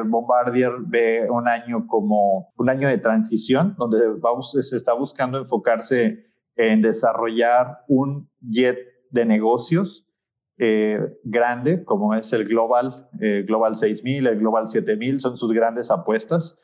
Bombardier 0.07 0.73
ve 0.87 1.25
un 1.29 1.47
año 1.47 1.87
como 1.87 2.51
un 2.57 2.69
año 2.69 2.89
de 2.89 2.97
transición, 2.97 3.75
donde 3.77 3.97
se 4.41 4.75
está 4.75 4.91
buscando 4.91 5.37
enfocarse 5.37 6.25
en 6.57 6.81
desarrollar 6.81 7.79
un 7.87 8.29
jet 8.41 8.77
de 9.11 9.23
negocios 9.23 10.02
eh, 10.57 10.99
grande, 11.23 11.83
como 11.83 12.13
es 12.13 12.31
el 12.33 12.45
Global, 12.45 13.09
eh, 13.21 13.43
Global 13.47 13.75
6000, 13.75 14.27
el 14.27 14.39
Global 14.39 14.69
7000, 14.69 15.19
son 15.19 15.37
sus 15.37 15.51
grandes 15.51 15.89
apuestas, 15.89 16.59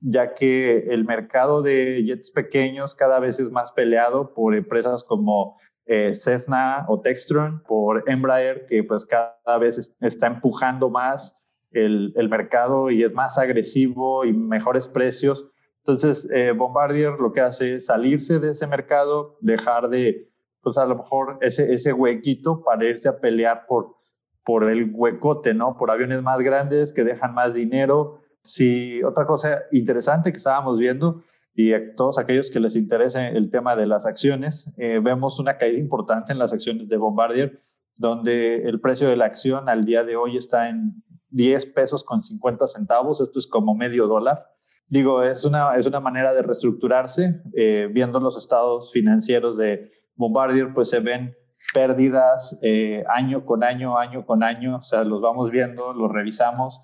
ya 0.00 0.34
que 0.34 0.86
el 0.90 1.04
mercado 1.04 1.62
de 1.62 2.02
jets 2.04 2.30
pequeños 2.30 2.94
cada 2.94 3.20
vez 3.20 3.38
es 3.38 3.50
más 3.50 3.72
peleado 3.72 4.34
por 4.34 4.54
empresas 4.54 5.04
como 5.04 5.58
eh, 5.86 6.14
Cessna 6.14 6.84
o 6.88 7.00
Textron, 7.00 7.62
por 7.66 8.04
Embraer, 8.08 8.66
que 8.66 8.84
pues 8.84 9.04
cada 9.06 9.58
vez 9.58 9.94
está 10.00 10.26
empujando 10.26 10.90
más 10.90 11.36
el, 11.72 12.12
el 12.16 12.28
mercado 12.28 12.90
y 12.90 13.02
es 13.02 13.12
más 13.12 13.38
agresivo 13.38 14.24
y 14.24 14.32
mejores 14.32 14.86
precios. 14.86 15.46
Entonces, 15.84 16.28
eh, 16.32 16.52
Bombardier 16.52 17.14
lo 17.18 17.32
que 17.32 17.40
hace 17.40 17.76
es 17.76 17.86
salirse 17.86 18.38
de 18.38 18.50
ese 18.50 18.66
mercado, 18.66 19.38
dejar 19.40 19.88
de, 19.88 20.29
pues 20.62 20.76
a 20.78 20.86
lo 20.86 20.96
mejor 20.96 21.38
ese, 21.40 21.72
ese 21.72 21.92
huequito 21.92 22.62
para 22.62 22.84
irse 22.84 23.08
a 23.08 23.18
pelear 23.18 23.66
por, 23.66 23.96
por 24.44 24.68
el 24.68 24.90
huecote, 24.92 25.54
¿no? 25.54 25.76
Por 25.76 25.90
aviones 25.90 26.22
más 26.22 26.40
grandes 26.40 26.92
que 26.92 27.04
dejan 27.04 27.34
más 27.34 27.54
dinero. 27.54 28.20
Sí, 28.44 29.02
otra 29.02 29.26
cosa 29.26 29.60
interesante 29.72 30.32
que 30.32 30.38
estábamos 30.38 30.78
viendo 30.78 31.22
y 31.54 31.72
a 31.72 31.94
todos 31.94 32.18
aquellos 32.18 32.50
que 32.50 32.60
les 32.60 32.76
interese 32.76 33.28
el 33.28 33.50
tema 33.50 33.76
de 33.76 33.86
las 33.86 34.06
acciones, 34.06 34.70
eh, 34.76 35.00
vemos 35.02 35.38
una 35.38 35.58
caída 35.58 35.78
importante 35.78 36.32
en 36.32 36.38
las 36.38 36.52
acciones 36.52 36.88
de 36.88 36.96
Bombardier, 36.96 37.60
donde 37.96 38.62
el 38.68 38.80
precio 38.80 39.08
de 39.08 39.16
la 39.16 39.26
acción 39.26 39.68
al 39.68 39.84
día 39.84 40.04
de 40.04 40.16
hoy 40.16 40.36
está 40.36 40.68
en 40.68 41.02
10 41.30 41.66
pesos 41.66 42.04
con 42.04 42.22
50 42.22 42.66
centavos, 42.68 43.20
esto 43.20 43.38
es 43.38 43.46
como 43.46 43.74
medio 43.74 44.06
dólar. 44.06 44.46
Digo, 44.88 45.22
es 45.22 45.44
una, 45.44 45.76
es 45.76 45.86
una 45.86 46.00
manera 46.00 46.32
de 46.32 46.42
reestructurarse. 46.42 47.40
Eh, 47.54 47.88
viendo 47.92 48.18
los 48.18 48.36
estados 48.36 48.90
financieros 48.90 49.56
de 49.56 49.92
Bombardier, 50.20 50.74
pues 50.74 50.90
se 50.90 51.00
ven 51.00 51.34
pérdidas 51.72 52.58
eh, 52.62 53.02
año 53.08 53.46
con 53.46 53.64
año, 53.64 53.96
año 53.96 54.26
con 54.26 54.42
año. 54.42 54.76
O 54.76 54.82
sea, 54.82 55.02
los 55.02 55.22
vamos 55.22 55.50
viendo, 55.50 55.94
los 55.94 56.12
revisamos. 56.12 56.78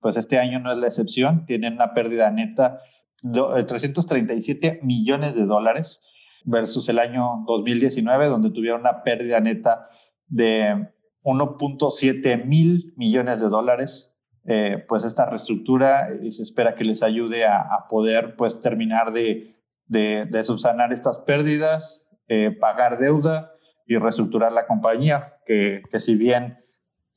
Pues 0.00 0.18
este 0.18 0.38
año 0.38 0.60
no 0.60 0.70
es 0.70 0.76
la 0.76 0.88
excepción. 0.88 1.46
Tienen 1.46 1.74
una 1.74 1.94
pérdida 1.94 2.30
neta 2.30 2.80
de 3.22 3.64
337 3.64 4.66
eh, 4.66 4.80
millones 4.82 5.34
de 5.34 5.46
dólares 5.46 6.02
versus 6.44 6.86
el 6.90 6.98
año 6.98 7.44
2019, 7.46 8.26
donde 8.26 8.50
tuvieron 8.50 8.82
una 8.82 9.02
pérdida 9.02 9.40
neta 9.40 9.88
de 10.28 10.90
1.7 11.22 12.44
mil 12.44 12.92
millones 12.98 13.40
de 13.40 13.48
dólares. 13.48 14.10
Eh, 14.46 14.84
pues 14.86 15.06
esta 15.06 15.24
reestructura 15.24 16.08
y 16.22 16.32
se 16.32 16.42
espera 16.42 16.74
que 16.74 16.84
les 16.84 17.02
ayude 17.02 17.46
a, 17.46 17.60
a 17.60 17.88
poder 17.88 18.36
pues 18.36 18.60
terminar 18.60 19.14
de, 19.14 19.56
de, 19.86 20.26
de, 20.26 20.44
subsanar 20.44 20.92
estas 20.92 21.18
pérdidas, 21.20 22.03
eh, 22.28 22.50
pagar 22.58 22.98
deuda 22.98 23.52
y 23.86 23.96
reestructurar 23.96 24.52
la 24.52 24.66
compañía, 24.66 25.34
que, 25.46 25.82
que 25.90 26.00
si 26.00 26.16
bien 26.16 26.58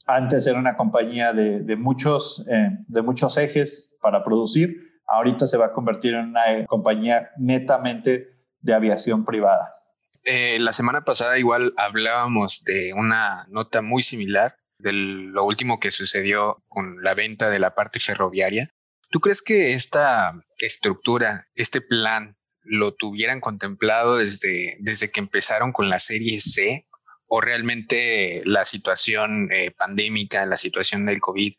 antes 0.05 0.47
era 0.47 0.57
una 0.57 0.77
compañía 0.77 1.33
de, 1.33 1.59
de 1.59 1.75
muchos, 1.75 2.45
eh, 2.49 2.69
de 2.87 3.01
muchos 3.01 3.37
ejes 3.37 3.91
para 4.01 4.23
producir, 4.23 4.87
ahorita 5.07 5.47
se 5.47 5.57
va 5.57 5.67
a 5.67 5.73
convertir 5.73 6.13
en 6.13 6.29
una 6.29 6.53
eh, 6.53 6.65
compañía 6.65 7.31
netamente 7.37 8.27
de 8.61 8.73
aviación 8.73 9.25
privada. 9.25 9.73
Eh, 10.23 10.59
la 10.59 10.73
semana 10.73 11.03
pasada 11.05 11.37
igual 11.37 11.73
hablábamos 11.77 12.63
de 12.63 12.93
una 12.93 13.45
nota 13.49 13.81
muy 13.81 14.03
similar 14.03 14.55
de 14.77 14.93
lo 14.93 15.43
último 15.45 15.79
que 15.79 15.91
sucedió 15.91 16.63
con 16.67 17.01
la 17.01 17.13
venta 17.13 17.49
de 17.49 17.59
la 17.59 17.75
parte 17.75 17.99
ferroviaria. 17.99 18.69
¿Tú 19.09 19.19
crees 19.19 19.41
que 19.41 19.73
esta 19.73 20.33
estructura, 20.57 21.47
este 21.55 21.81
plan, 21.81 22.36
lo 22.67 22.93
tuvieran 22.93 23.39
contemplado 23.39 24.17
desde, 24.17 24.77
desde 24.79 25.09
que 25.09 25.19
empezaron 25.19 25.71
con 25.71 25.89
la 25.89 25.99
serie 25.99 26.39
C? 26.39 26.87
¿O 27.27 27.41
realmente 27.41 28.41
la 28.45 28.63
situación 28.63 29.49
eh, 29.51 29.71
pandémica, 29.71 30.45
la 30.45 30.55
situación 30.55 31.05
del 31.05 31.19
COVID, 31.19 31.53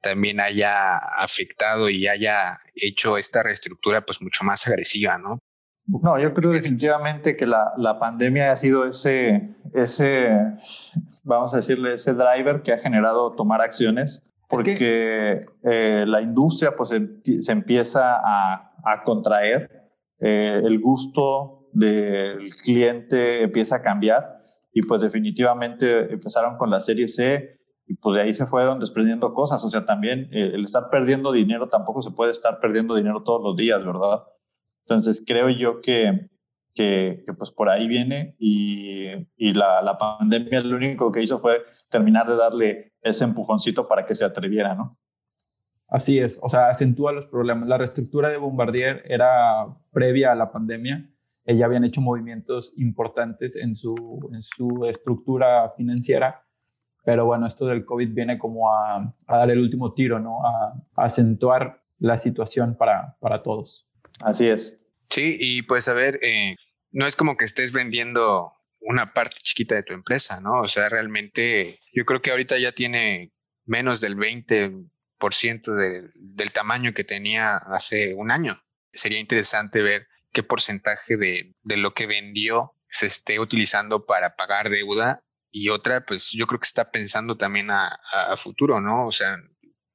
también 0.00 0.40
haya 0.40 0.96
afectado 0.96 1.88
y 1.88 2.06
haya 2.08 2.58
hecho 2.74 3.16
esta 3.16 3.42
reestructura 3.42 4.04
pues 4.04 4.20
mucho 4.20 4.44
más 4.44 4.66
agresiva, 4.66 5.18
¿no? 5.18 5.38
No, 5.86 6.18
yo 6.18 6.32
creo 6.32 6.50
definitivamente 6.50 7.36
que 7.36 7.46
la, 7.46 7.72
la 7.76 7.98
pandemia 7.98 8.52
ha 8.52 8.56
sido 8.56 8.86
ese, 8.86 9.54
ese, 9.74 10.30
vamos 11.24 11.52
a 11.52 11.58
decirle, 11.58 11.94
ese 11.94 12.14
driver 12.14 12.62
que 12.62 12.72
ha 12.72 12.78
generado 12.78 13.32
tomar 13.34 13.60
acciones, 13.60 14.22
porque 14.48 15.46
eh, 15.62 16.04
la 16.06 16.22
industria 16.22 16.74
pues 16.74 16.90
se, 16.90 17.52
empieza 17.52 18.16
a, 18.16 18.72
a 18.84 19.04
contraer, 19.04 19.83
eh, 20.20 20.60
el 20.64 20.80
gusto 20.80 21.68
del 21.72 22.54
cliente 22.54 23.42
empieza 23.42 23.76
a 23.76 23.82
cambiar 23.82 24.44
y 24.72 24.82
pues 24.82 25.00
definitivamente 25.00 26.12
empezaron 26.12 26.56
con 26.56 26.70
la 26.70 26.80
serie 26.80 27.08
C 27.08 27.60
y 27.86 27.94
pues 27.94 28.16
de 28.16 28.22
ahí 28.22 28.34
se 28.34 28.46
fueron 28.46 28.80
desprendiendo 28.80 29.34
cosas, 29.34 29.62
o 29.64 29.70
sea, 29.70 29.84
también 29.84 30.28
eh, 30.32 30.52
el 30.54 30.64
estar 30.64 30.88
perdiendo 30.90 31.32
dinero 31.32 31.68
tampoco 31.68 32.00
se 32.00 32.10
puede 32.10 32.32
estar 32.32 32.58
perdiendo 32.60 32.94
dinero 32.94 33.22
todos 33.22 33.42
los 33.42 33.56
días, 33.56 33.84
¿verdad? 33.84 34.24
Entonces 34.86 35.22
creo 35.26 35.50
yo 35.50 35.80
que, 35.80 36.28
que, 36.74 37.24
pues 37.36 37.50
por 37.50 37.68
ahí 37.68 37.88
viene 37.88 38.36
y, 38.38 39.08
y 39.36 39.52
la, 39.52 39.82
la, 39.82 39.98
pandemia 39.98 40.60
lo 40.62 40.76
único 40.76 41.12
que 41.12 41.22
hizo 41.22 41.38
fue 41.38 41.62
terminar 41.90 42.28
de 42.28 42.36
darle 42.36 42.92
ese 43.02 43.24
empujoncito 43.24 43.86
para 43.86 44.06
que 44.06 44.14
se 44.14 44.24
atreviera, 44.24 44.74
¿no? 44.74 44.98
Así 45.88 46.18
es, 46.18 46.38
o 46.42 46.48
sea, 46.48 46.70
acentúa 46.70 47.12
los 47.12 47.26
problemas. 47.26 47.68
La 47.68 47.78
reestructura 47.78 48.30
de 48.30 48.36
Bombardier 48.36 49.02
era 49.06 49.66
previa 49.92 50.32
a 50.32 50.34
la 50.34 50.50
pandemia. 50.50 51.08
Ella 51.46 51.66
habían 51.66 51.84
hecho 51.84 52.00
movimientos 52.00 52.72
importantes 52.78 53.56
en 53.56 53.76
su, 53.76 53.94
en 54.32 54.42
su 54.42 54.86
estructura 54.86 55.70
financiera, 55.76 56.42
pero 57.04 57.26
bueno, 57.26 57.46
esto 57.46 57.66
del 57.66 57.84
COVID 57.84 58.14
viene 58.14 58.38
como 58.38 58.72
a, 58.72 59.14
a 59.26 59.36
dar 59.36 59.50
el 59.50 59.60
último 59.60 59.92
tiro, 59.92 60.18
¿no? 60.18 60.44
A, 60.44 60.72
a 60.96 61.04
acentuar 61.04 61.82
la 61.98 62.18
situación 62.18 62.76
para, 62.76 63.16
para 63.20 63.42
todos. 63.42 63.86
Así 64.20 64.46
es. 64.46 64.76
Sí, 65.10 65.36
y 65.38 65.62
pues 65.62 65.88
a 65.88 65.94
ver, 65.94 66.18
eh, 66.22 66.56
no 66.90 67.06
es 67.06 67.16
como 67.16 67.36
que 67.36 67.44
estés 67.44 67.72
vendiendo 67.72 68.52
una 68.80 69.12
parte 69.12 69.36
chiquita 69.42 69.74
de 69.74 69.82
tu 69.82 69.94
empresa, 69.94 70.40
¿no? 70.40 70.60
O 70.60 70.68
sea, 70.68 70.88
realmente 70.88 71.78
yo 71.92 72.04
creo 72.04 72.22
que 72.22 72.30
ahorita 72.30 72.58
ya 72.58 72.72
tiene 72.72 73.32
menos 73.64 74.00
del 74.00 74.16
20% 74.16 74.90
de, 75.30 76.10
del 76.14 76.52
tamaño 76.52 76.92
que 76.92 77.04
tenía 77.04 77.56
hace 77.56 78.14
un 78.14 78.30
año. 78.30 78.62
Sería 78.92 79.18
interesante 79.18 79.82
ver 79.82 80.08
qué 80.32 80.42
porcentaje 80.42 81.16
de, 81.16 81.54
de 81.64 81.76
lo 81.76 81.94
que 81.94 82.06
vendió 82.06 82.76
se 82.88 83.06
esté 83.06 83.40
utilizando 83.40 84.06
para 84.06 84.36
pagar 84.36 84.68
deuda 84.68 85.24
y 85.50 85.68
otra, 85.70 86.04
pues 86.04 86.30
yo 86.32 86.46
creo 86.46 86.60
que 86.60 86.66
está 86.66 86.90
pensando 86.90 87.36
también 87.36 87.70
a, 87.70 87.86
a, 88.12 88.36
futuro, 88.36 88.80
¿no? 88.80 89.06
O 89.06 89.12
sea, 89.12 89.36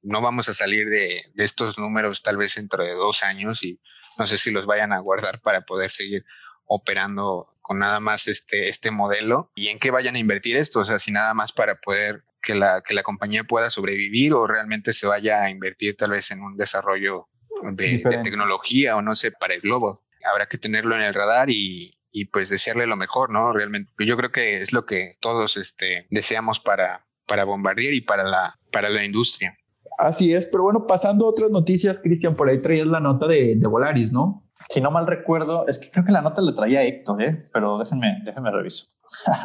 no 0.02 0.20
vamos 0.20 0.48
a 0.48 0.54
salir 0.54 0.88
de, 0.88 1.22
de, 1.34 1.44
estos 1.44 1.78
números 1.78 2.22
tal 2.22 2.36
vez 2.36 2.54
dentro 2.54 2.84
de 2.84 2.92
dos 2.92 3.22
años 3.22 3.62
y 3.62 3.80
no 4.18 4.26
sé 4.26 4.38
si 4.38 4.50
los 4.50 4.66
vayan 4.66 4.92
a 4.92 4.98
guardar 5.00 5.40
para 5.40 5.62
poder 5.62 5.90
seguir 5.90 6.24
operando 6.64 7.58
con 7.60 7.78
nada 7.78 8.00
más 8.00 8.26
este, 8.26 8.68
este 8.68 8.90
modelo 8.90 9.50
y 9.54 9.68
en 9.68 9.78
qué 9.78 9.90
vayan 9.90 10.14
a 10.14 10.18
invertir 10.18 10.56
esto, 10.56 10.80
o 10.80 10.84
sea, 10.84 10.98
si 10.98 11.12
nada 11.12 11.34
más 11.34 11.52
para 11.52 11.80
poder 11.80 12.24
que 12.42 12.54
la, 12.54 12.82
que 12.82 12.94
la 12.94 13.02
compañía 13.02 13.44
pueda 13.44 13.70
sobrevivir 13.70 14.32
o 14.32 14.46
realmente 14.46 14.92
se 14.92 15.06
vaya 15.06 15.42
a 15.42 15.50
invertir 15.50 15.96
tal 15.96 16.10
vez 16.10 16.30
en 16.30 16.42
un 16.42 16.56
desarrollo 16.56 17.28
de, 17.72 17.98
de 17.98 18.18
tecnología 18.18 18.96
o 18.96 19.02
no 19.02 19.14
sé, 19.14 19.32
para 19.32 19.54
el 19.54 19.60
globo. 19.60 20.02
Habrá 20.24 20.46
que 20.46 20.58
tenerlo 20.58 20.94
en 20.96 21.02
el 21.02 21.14
radar 21.14 21.50
y, 21.50 21.94
y 22.12 22.26
pues 22.26 22.48
desearle 22.48 22.86
lo 22.86 22.96
mejor, 22.96 23.30
¿no? 23.30 23.52
Realmente, 23.52 23.90
yo 24.04 24.16
creo 24.16 24.30
que 24.30 24.60
es 24.60 24.72
lo 24.72 24.84
que 24.84 25.16
todos 25.20 25.56
este, 25.56 26.06
deseamos 26.10 26.60
para, 26.60 27.06
para 27.26 27.44
Bombardier 27.44 27.94
y 27.94 28.00
para 28.00 28.24
la, 28.24 28.54
para 28.72 28.88
la 28.88 29.04
industria. 29.04 29.56
Así 29.98 30.34
es, 30.34 30.46
pero 30.46 30.64
bueno, 30.64 30.86
pasando 30.86 31.26
a 31.26 31.28
otras 31.28 31.50
noticias, 31.50 32.00
Cristian, 32.00 32.34
por 32.34 32.48
ahí 32.48 32.60
traías 32.60 32.86
la 32.86 33.00
nota 33.00 33.26
de, 33.26 33.56
de, 33.56 33.66
Volaris, 33.66 34.12
¿no? 34.12 34.42
Si 34.68 34.80
no 34.80 34.90
mal 34.90 35.06
recuerdo, 35.06 35.66
es 35.68 35.78
que 35.78 35.90
creo 35.90 36.04
que 36.04 36.12
la 36.12 36.22
nota 36.22 36.40
la 36.40 36.54
traía 36.54 36.82
Héctor, 36.82 37.22
¿eh? 37.22 37.48
pero 37.52 37.78
déjenme, 37.78 38.22
déjenme 38.24 38.50
reviso. 38.50 38.86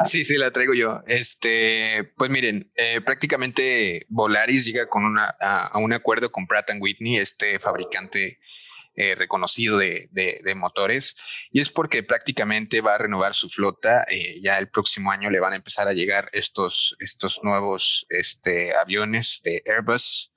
Sí, 0.04 0.24
sí, 0.24 0.36
la 0.36 0.50
traigo 0.50 0.74
yo. 0.74 1.02
Este, 1.06 2.12
pues 2.16 2.30
miren, 2.30 2.70
eh, 2.76 3.00
prácticamente 3.00 4.06
Volaris 4.08 4.64
llega 4.64 4.86
con 4.88 5.04
una, 5.04 5.34
a, 5.40 5.78
un 5.78 5.92
acuerdo 5.92 6.30
con 6.30 6.46
Pratt 6.46 6.70
Whitney, 6.78 7.16
este 7.16 7.58
fabricante 7.58 8.38
eh, 8.94 9.14
reconocido 9.14 9.76
de, 9.76 10.08
de, 10.10 10.40
de, 10.42 10.54
motores 10.54 11.16
y 11.52 11.60
es 11.60 11.68
porque 11.68 12.02
prácticamente 12.02 12.80
va 12.80 12.94
a 12.94 12.98
renovar 12.98 13.34
su 13.34 13.48
flota. 13.50 14.04
Eh, 14.10 14.40
ya 14.42 14.58
el 14.58 14.70
próximo 14.70 15.10
año 15.10 15.30
le 15.30 15.40
van 15.40 15.52
a 15.52 15.56
empezar 15.56 15.86
a 15.86 15.92
llegar 15.92 16.30
estos, 16.32 16.96
estos 17.00 17.40
nuevos 17.42 18.06
este, 18.08 18.74
aviones 18.74 19.40
de 19.44 19.62
Airbus 19.66 20.32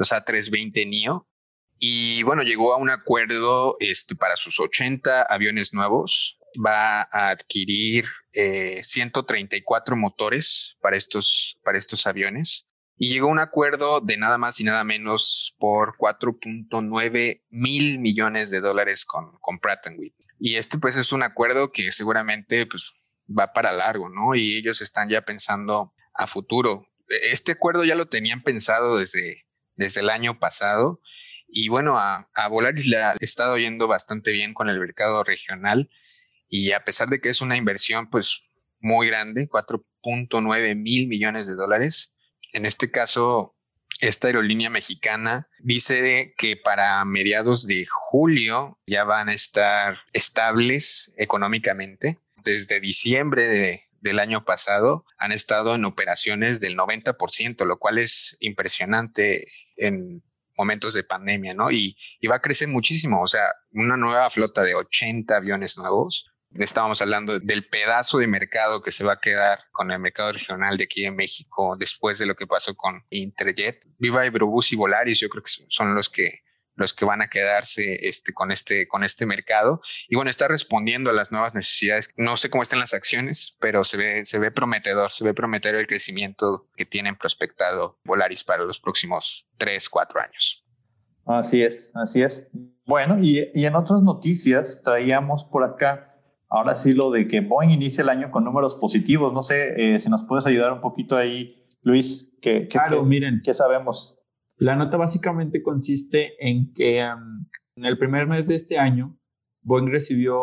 los 0.00 0.12
A320 0.12 0.88
NEO. 0.88 1.28
Y 1.78 2.22
bueno, 2.24 2.42
llegó 2.42 2.74
a 2.74 2.78
un 2.78 2.90
acuerdo 2.90 3.76
este, 3.80 4.16
para 4.16 4.36
sus 4.36 4.58
80 4.58 5.22
aviones 5.22 5.72
nuevos. 5.72 6.38
Va 6.56 7.02
a 7.02 7.30
adquirir 7.30 8.06
eh, 8.32 8.80
134 8.82 9.96
motores 9.96 10.76
para 10.80 10.96
estos, 10.96 11.58
para 11.64 11.78
estos 11.78 12.06
aviones. 12.06 12.66
Y 12.96 13.08
llegó 13.08 13.28
un 13.28 13.38
acuerdo 13.38 14.00
de 14.00 14.16
nada 14.16 14.36
más 14.36 14.60
y 14.60 14.64
nada 14.64 14.84
menos 14.84 15.54
por 15.58 15.96
4.9 15.96 17.42
mil 17.48 17.98
millones 17.98 18.50
de 18.50 18.60
dólares 18.60 19.06
con, 19.06 19.38
con 19.40 19.58
Pratt 19.58 19.86
Whitney. 19.96 20.26
Y 20.38 20.56
este 20.56 20.78
pues 20.78 20.96
es 20.96 21.12
un 21.12 21.22
acuerdo 21.22 21.72
que 21.72 21.92
seguramente 21.92 22.66
pues 22.66 22.92
va 23.28 23.52
para 23.52 23.72
largo, 23.72 24.08
¿no? 24.08 24.34
Y 24.34 24.56
ellos 24.56 24.80
están 24.80 25.08
ya 25.08 25.22
pensando 25.22 25.94
a 26.14 26.26
futuro. 26.26 26.86
Este 27.08 27.52
acuerdo 27.52 27.84
ya 27.84 27.94
lo 27.94 28.08
tenían 28.08 28.42
pensado 28.42 28.98
desde, 28.98 29.46
desde 29.76 30.00
el 30.00 30.10
año 30.10 30.38
pasado. 30.38 31.00
Y 31.48 31.68
bueno, 31.68 31.98
a, 31.98 32.26
a, 32.34 32.48
Volaris 32.48 32.86
le 32.86 32.98
ha 32.98 33.14
estado 33.20 33.58
yendo 33.58 33.88
bastante 33.88 34.32
bien 34.32 34.54
con 34.54 34.68
el 34.68 34.78
mercado 34.78 35.24
regional. 35.24 35.90
Y 36.50 36.72
a 36.72 36.84
pesar 36.84 37.08
de 37.08 37.20
que 37.20 37.30
es 37.30 37.40
una 37.40 37.56
inversión, 37.56 38.10
pues 38.10 38.42
muy 38.80 39.06
grande, 39.06 39.48
4.9 39.48 40.74
mil 40.74 41.08
millones 41.08 41.46
de 41.46 41.54
dólares. 41.54 42.14
En 42.52 42.66
este 42.66 42.90
caso, 42.90 43.56
esta 44.00 44.26
aerolínea 44.26 44.70
mexicana 44.70 45.48
dice 45.60 46.34
que 46.36 46.56
para 46.56 47.04
mediados 47.04 47.66
de 47.66 47.86
julio 47.88 48.78
ya 48.86 49.04
van 49.04 49.28
a 49.28 49.34
estar 49.34 49.98
estables 50.12 51.12
económicamente. 51.16 52.18
Desde 52.42 52.80
diciembre 52.80 53.44
de, 53.44 53.84
del 54.00 54.18
año 54.18 54.44
pasado 54.44 55.04
han 55.18 55.32
estado 55.32 55.74
en 55.74 55.84
operaciones 55.84 56.60
del 56.60 56.76
90%, 56.76 57.64
lo 57.64 57.78
cual 57.78 57.98
es 57.98 58.36
impresionante 58.40 59.46
en 59.76 60.22
momentos 60.56 60.94
de 60.94 61.04
pandemia, 61.04 61.54
¿no? 61.54 61.70
Y, 61.70 61.96
y, 62.20 62.26
va 62.26 62.36
a 62.36 62.42
crecer 62.42 62.68
muchísimo, 62.68 63.22
o 63.22 63.26
sea, 63.26 63.44
una 63.72 63.96
nueva 63.96 64.28
flota 64.28 64.62
de 64.62 64.74
80 64.74 65.34
aviones 65.34 65.78
nuevos. 65.78 66.29
Estábamos 66.54 67.00
hablando 67.00 67.38
del 67.38 67.66
pedazo 67.68 68.18
de 68.18 68.26
mercado 68.26 68.82
que 68.82 68.90
se 68.90 69.04
va 69.04 69.14
a 69.14 69.20
quedar 69.20 69.60
con 69.70 69.90
el 69.90 70.00
mercado 70.00 70.32
regional 70.32 70.76
de 70.76 70.84
aquí 70.84 71.04
en 71.04 71.14
México 71.14 71.76
después 71.78 72.18
de 72.18 72.26
lo 72.26 72.34
que 72.34 72.46
pasó 72.46 72.74
con 72.74 73.04
Interjet. 73.10 73.84
Viva 73.98 74.22
Aerobús 74.22 74.72
y 74.72 74.76
Volaris, 74.76 75.20
yo 75.20 75.28
creo 75.28 75.44
que 75.44 75.52
son 75.68 75.94
los 75.94 76.08
que 76.08 76.40
los 76.80 76.94
que 76.94 77.04
van 77.04 77.20
a 77.20 77.28
quedarse 77.28 77.98
este, 78.08 78.32
con, 78.32 78.50
este, 78.50 78.88
con 78.88 79.04
este 79.04 79.26
mercado. 79.26 79.82
Y 80.08 80.16
bueno, 80.16 80.30
está 80.30 80.48
respondiendo 80.48 81.10
a 81.10 81.12
las 81.12 81.30
nuevas 81.30 81.54
necesidades. 81.54 82.10
No 82.16 82.38
sé 82.38 82.48
cómo 82.48 82.62
están 82.62 82.78
las 82.78 82.94
acciones, 82.94 83.54
pero 83.60 83.84
se 83.84 83.98
ve, 83.98 84.24
se 84.24 84.38
ve 84.38 84.50
prometedor, 84.50 85.10
se 85.10 85.24
ve 85.24 85.34
prometedor 85.34 85.78
el 85.78 85.86
crecimiento 85.86 86.68
que 86.76 86.86
tienen 86.86 87.16
prospectado 87.16 87.98
Volaris 88.04 88.44
para 88.44 88.64
los 88.64 88.80
próximos 88.80 89.46
tres, 89.58 89.90
cuatro 89.90 90.20
años. 90.20 90.64
Así 91.26 91.62
es, 91.62 91.92
así 91.94 92.22
es. 92.22 92.46
Bueno, 92.86 93.18
y 93.22 93.50
en 93.54 93.76
otras 93.76 94.00
noticias 94.02 94.80
traíamos 94.82 95.44
por 95.44 95.64
acá, 95.64 96.09
ahora 96.50 96.76
sí 96.76 96.92
lo 96.92 97.10
de 97.10 97.28
que 97.28 97.40
Boeing 97.40 97.70
inicia 97.70 98.02
el 98.02 98.08
año 98.08 98.30
con 98.30 98.44
números 98.44 98.74
positivos. 98.74 99.32
No 99.32 99.42
sé 99.42 99.74
eh, 99.76 100.00
si 100.00 100.10
nos 100.10 100.24
puedes 100.24 100.46
ayudar 100.46 100.72
un 100.72 100.80
poquito 100.80 101.16
ahí, 101.16 101.64
Luis. 101.82 102.36
¿Qué, 102.42 102.62
qué, 102.62 102.68
claro, 102.68 103.04
miren. 103.04 103.40
¿Qué 103.42 103.54
sabemos? 103.54 104.18
La 104.56 104.76
nota 104.76 104.96
básicamente 104.96 105.62
consiste 105.62 106.34
en 106.38 106.72
que 106.74 107.02
um, 107.02 107.46
en 107.76 107.84
el 107.86 107.96
primer 107.96 108.26
mes 108.26 108.46
de 108.46 108.56
este 108.56 108.78
año 108.78 109.16
Boeing 109.62 109.88
recibió 109.88 110.38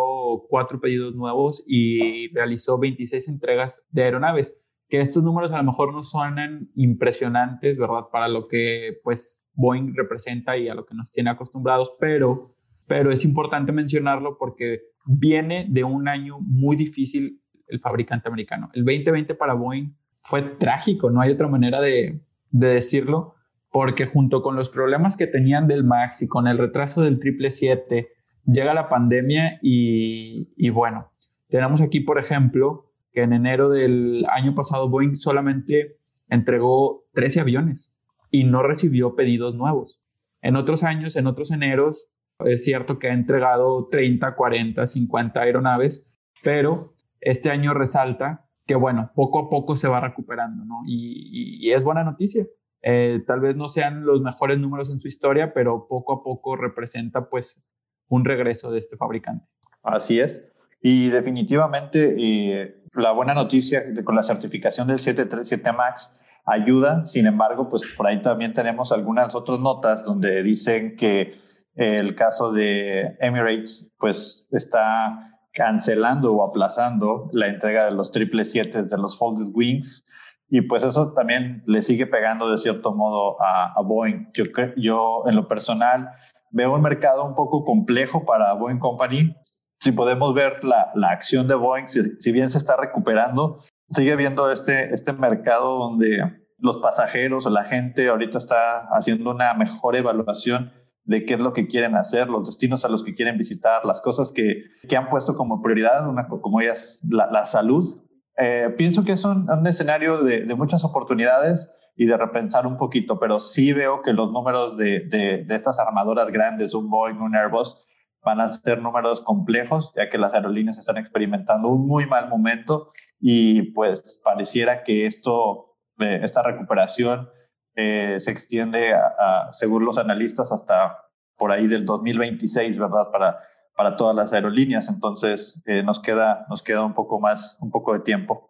cuatro 0.49 0.79
pedidos 0.79 1.15
nuevos 1.15 1.63
y 1.67 2.33
realizó 2.33 2.77
26 2.79 3.27
entregas 3.27 3.85
de 3.89 4.03
aeronaves, 4.03 4.61
que 4.89 5.01
estos 5.01 5.23
números 5.23 5.51
a 5.51 5.57
lo 5.57 5.63
mejor 5.63 5.93
no 5.93 6.03
suenan 6.03 6.69
impresionantes, 6.75 7.77
¿verdad? 7.77 8.05
Para 8.11 8.27
lo 8.27 8.47
que 8.47 8.99
pues 9.03 9.45
Boeing 9.53 9.93
representa 9.95 10.57
y 10.57 10.69
a 10.69 10.75
lo 10.75 10.85
que 10.85 10.95
nos 10.95 11.11
tiene 11.11 11.29
acostumbrados, 11.29 11.93
pero, 11.99 12.55
pero 12.85 13.11
es 13.11 13.25
importante 13.25 13.71
mencionarlo 13.71 14.37
porque 14.37 14.81
viene 15.07 15.65
de 15.69 15.83
un 15.83 16.07
año 16.07 16.39
muy 16.41 16.75
difícil 16.75 17.41
el 17.67 17.79
fabricante 17.79 18.27
americano. 18.29 18.69
El 18.73 18.85
2020 18.85 19.35
para 19.35 19.53
Boeing 19.53 19.95
fue 20.21 20.41
trágico, 20.41 21.09
no 21.09 21.21
hay 21.21 21.31
otra 21.31 21.47
manera 21.47 21.81
de, 21.81 22.21
de 22.51 22.67
decirlo, 22.67 23.35
porque 23.71 24.05
junto 24.05 24.41
con 24.41 24.55
los 24.55 24.69
problemas 24.69 25.17
que 25.17 25.27
tenían 25.27 25.67
del 25.67 25.83
MAX 25.83 26.21
y 26.21 26.27
con 26.27 26.47
el 26.47 26.57
retraso 26.57 27.01
del 27.01 27.19
777, 27.21 28.09
llega 28.45 28.73
la 28.73 28.89
pandemia 28.89 29.59
y, 29.61 30.49
y 30.55 30.69
bueno, 30.69 31.11
tenemos 31.49 31.81
aquí, 31.81 31.99
por 31.99 32.19
ejemplo, 32.19 32.91
que 33.11 33.21
en 33.21 33.33
enero 33.33 33.69
del 33.69 34.25
año 34.29 34.55
pasado 34.55 34.89
Boeing 34.89 35.15
solamente 35.15 35.97
entregó 36.29 37.05
13 37.13 37.41
aviones 37.41 37.95
y 38.31 38.43
no 38.43 38.63
recibió 38.63 39.15
pedidos 39.15 39.55
nuevos. 39.55 40.01
En 40.41 40.55
otros 40.55 40.83
años, 40.83 41.15
en 41.15 41.27
otros 41.27 41.51
eneros, 41.51 42.09
es 42.45 42.63
cierto 42.63 42.99
que 42.99 43.09
ha 43.09 43.13
entregado 43.13 43.87
30, 43.89 44.35
40, 44.35 44.85
50 44.85 45.39
aeronaves, 45.39 46.15
pero 46.43 46.91
este 47.19 47.49
año 47.49 47.73
resalta 47.73 48.47
que, 48.65 48.75
bueno, 48.75 49.11
poco 49.15 49.39
a 49.39 49.49
poco 49.49 49.75
se 49.75 49.87
va 49.87 50.01
recuperando, 50.01 50.65
¿no? 50.65 50.81
Y, 50.85 51.71
es 51.71 51.83
buena 51.83 52.03
noticia. 52.03 52.45
Eh, 52.81 53.23
tal 53.25 53.39
vez 53.39 53.55
no 53.55 53.67
sean 53.67 54.05
los 54.05 54.21
mejores 54.21 54.59
números 54.59 54.91
en 54.91 54.99
su 54.99 55.07
historia, 55.07 55.53
pero 55.53 55.87
poco 55.87 56.13
a 56.13 56.23
poco 56.23 56.55
representa, 56.55 57.29
pues, 57.29 57.63
un 58.09 58.23
regreso 58.23 58.71
de 58.71 58.79
este 58.79 58.97
fabricante. 58.97 59.45
Así 59.83 60.19
es. 60.19 60.43
Y 60.81 61.09
definitivamente 61.09 62.15
eh, 62.17 62.83
la 62.93 63.11
buena 63.11 63.33
noticia 63.33 63.83
con 64.03 64.15
la 64.15 64.23
certificación 64.23 64.87
del 64.87 64.99
737 64.99 65.71
MAX 65.71 66.11
ayuda. 66.45 67.05
Sin 67.07 67.25
embargo, 67.25 67.69
pues 67.69 67.83
por 67.95 68.07
ahí 68.07 68.21
también 68.21 68.53
tenemos 68.53 68.91
algunas 68.91 69.33
otras 69.35 69.59
notas 69.59 70.03
donde 70.03 70.43
dicen 70.43 70.95
que 70.95 71.46
el 71.77 72.15
caso 72.15 72.51
de 72.51 73.15
Emirates 73.19 73.93
pues 73.99 74.47
está 74.51 75.39
cancelando 75.53 76.33
o 76.33 76.43
aplazando 76.43 77.29
la 77.31 77.47
entrega 77.47 77.85
de 77.85 77.91
los 77.91 78.11
triple 78.11 78.45
siete 78.45 78.83
de 78.83 78.97
los 78.97 79.17
folded 79.17 79.51
wings 79.53 80.03
y 80.49 80.61
pues 80.61 80.83
eso 80.83 81.13
también 81.13 81.63
le 81.65 81.81
sigue 81.81 82.07
pegando 82.07 82.49
de 82.49 82.57
cierto 82.57 82.93
modo 82.93 83.41
a, 83.41 83.73
a 83.73 83.81
Boeing. 83.81 84.31
Yo, 84.33 84.45
yo 84.77 85.23
en 85.27 85.35
lo 85.35 85.47
personal 85.47 86.09
veo 86.51 86.73
un 86.73 86.81
mercado 86.81 87.25
un 87.25 87.35
poco 87.35 87.65
complejo 87.65 88.25
para 88.25 88.53
Boeing 88.53 88.79
Company. 88.79 89.35
Si 89.79 89.91
podemos 89.91 90.33
ver 90.33 90.63
la, 90.63 90.91
la 90.95 91.09
acción 91.09 91.47
de 91.47 91.55
Boeing, 91.55 91.87
si, 91.87 92.01
si, 92.19 92.31
bien 92.31 92.49
se 92.49 92.57
está 92.57 92.77
recuperando, 92.77 93.59
sigue 93.89 94.15
viendo 94.15 94.49
este, 94.49 94.93
este 94.93 95.11
mercado 95.13 95.79
donde 95.79 96.23
los 96.59 96.77
pasajeros 96.77 97.45
o 97.45 97.49
la 97.49 97.65
gente 97.65 98.07
ahorita 98.07 98.37
está 98.37 98.87
haciendo 98.89 99.31
una 99.31 99.53
mejor 99.53 99.95
evaluación 99.95 100.71
de 101.07 101.25
qué 101.25 101.35
es 101.35 101.39
lo 101.39 101.53
que 101.53 101.67
quieren 101.67 101.95
hacer, 101.95 102.27
los 102.27 102.45
destinos 102.45 102.83
a 102.83 102.89
los 102.89 103.03
que 103.03 103.13
quieren 103.13 103.37
visitar, 103.37 103.85
las 103.85 104.01
cosas 104.01 104.31
que, 104.33 104.65
que 104.87 104.97
han 104.97 105.09
puesto 105.09 105.35
como 105.35 105.61
prioridad, 105.61 106.07
una, 106.07 106.27
como 106.27 106.59
ellas, 106.59 106.99
la, 107.09 107.31
la 107.31 107.45
salud. 107.45 108.01
Eh, 108.37 108.73
pienso 108.77 109.05
que 109.05 109.13
es 109.13 109.23
un, 109.23 109.49
un 109.49 109.65
escenario 109.65 110.21
de, 110.21 110.41
de, 110.41 110.55
muchas 110.55 110.83
oportunidades 110.83 111.71
y 111.95 112.05
de 112.05 112.17
repensar 112.17 112.67
un 112.67 112.77
poquito, 112.77 113.19
pero 113.19 113.39
sí 113.39 113.71
veo 113.71 114.01
que 114.01 114.11
los 114.11 114.33
números 114.33 114.77
de, 114.77 114.99
de, 115.07 115.45
de, 115.45 115.55
estas 115.55 115.79
armadoras 115.79 116.29
grandes, 116.29 116.73
un 116.73 116.89
Boeing, 116.89 117.21
un 117.21 117.35
Airbus, 117.35 117.87
van 118.21 118.41
a 118.41 118.49
ser 118.49 118.81
números 118.81 119.21
complejos, 119.21 119.93
ya 119.95 120.09
que 120.09 120.17
las 120.17 120.33
aerolíneas 120.33 120.77
están 120.77 120.97
experimentando 120.97 121.69
un 121.69 121.87
muy 121.87 122.05
mal 122.05 122.27
momento 122.27 122.91
y 123.21 123.71
pues 123.71 124.19
pareciera 124.25 124.83
que 124.83 125.05
esto, 125.05 125.77
eh, 125.99 126.19
esta 126.21 126.43
recuperación 126.43 127.29
eh, 127.77 128.17
se 128.19 128.31
extiende, 128.31 128.93
a, 128.93 129.49
según 129.53 129.85
los 129.85 129.99
analistas, 129.99 130.51
hasta 130.51 130.97
por 131.37 131.51
ahí 131.51 131.67
del 131.67 131.85
2026, 131.85 132.79
¿verdad? 132.79 133.11
Para, 133.11 133.39
para 133.75 133.95
todas 133.95 134.15
las 134.15 134.33
aerolíneas. 134.33 134.89
Entonces, 134.89 135.61
eh, 135.67 135.83
nos, 135.83 135.99
queda, 135.99 136.47
nos 136.49 136.63
queda 136.63 136.83
un 136.83 136.95
poco 136.95 137.19
más, 137.19 137.55
un 137.61 137.69
poco 137.69 137.93
de 137.93 137.99
tiempo. 137.99 138.49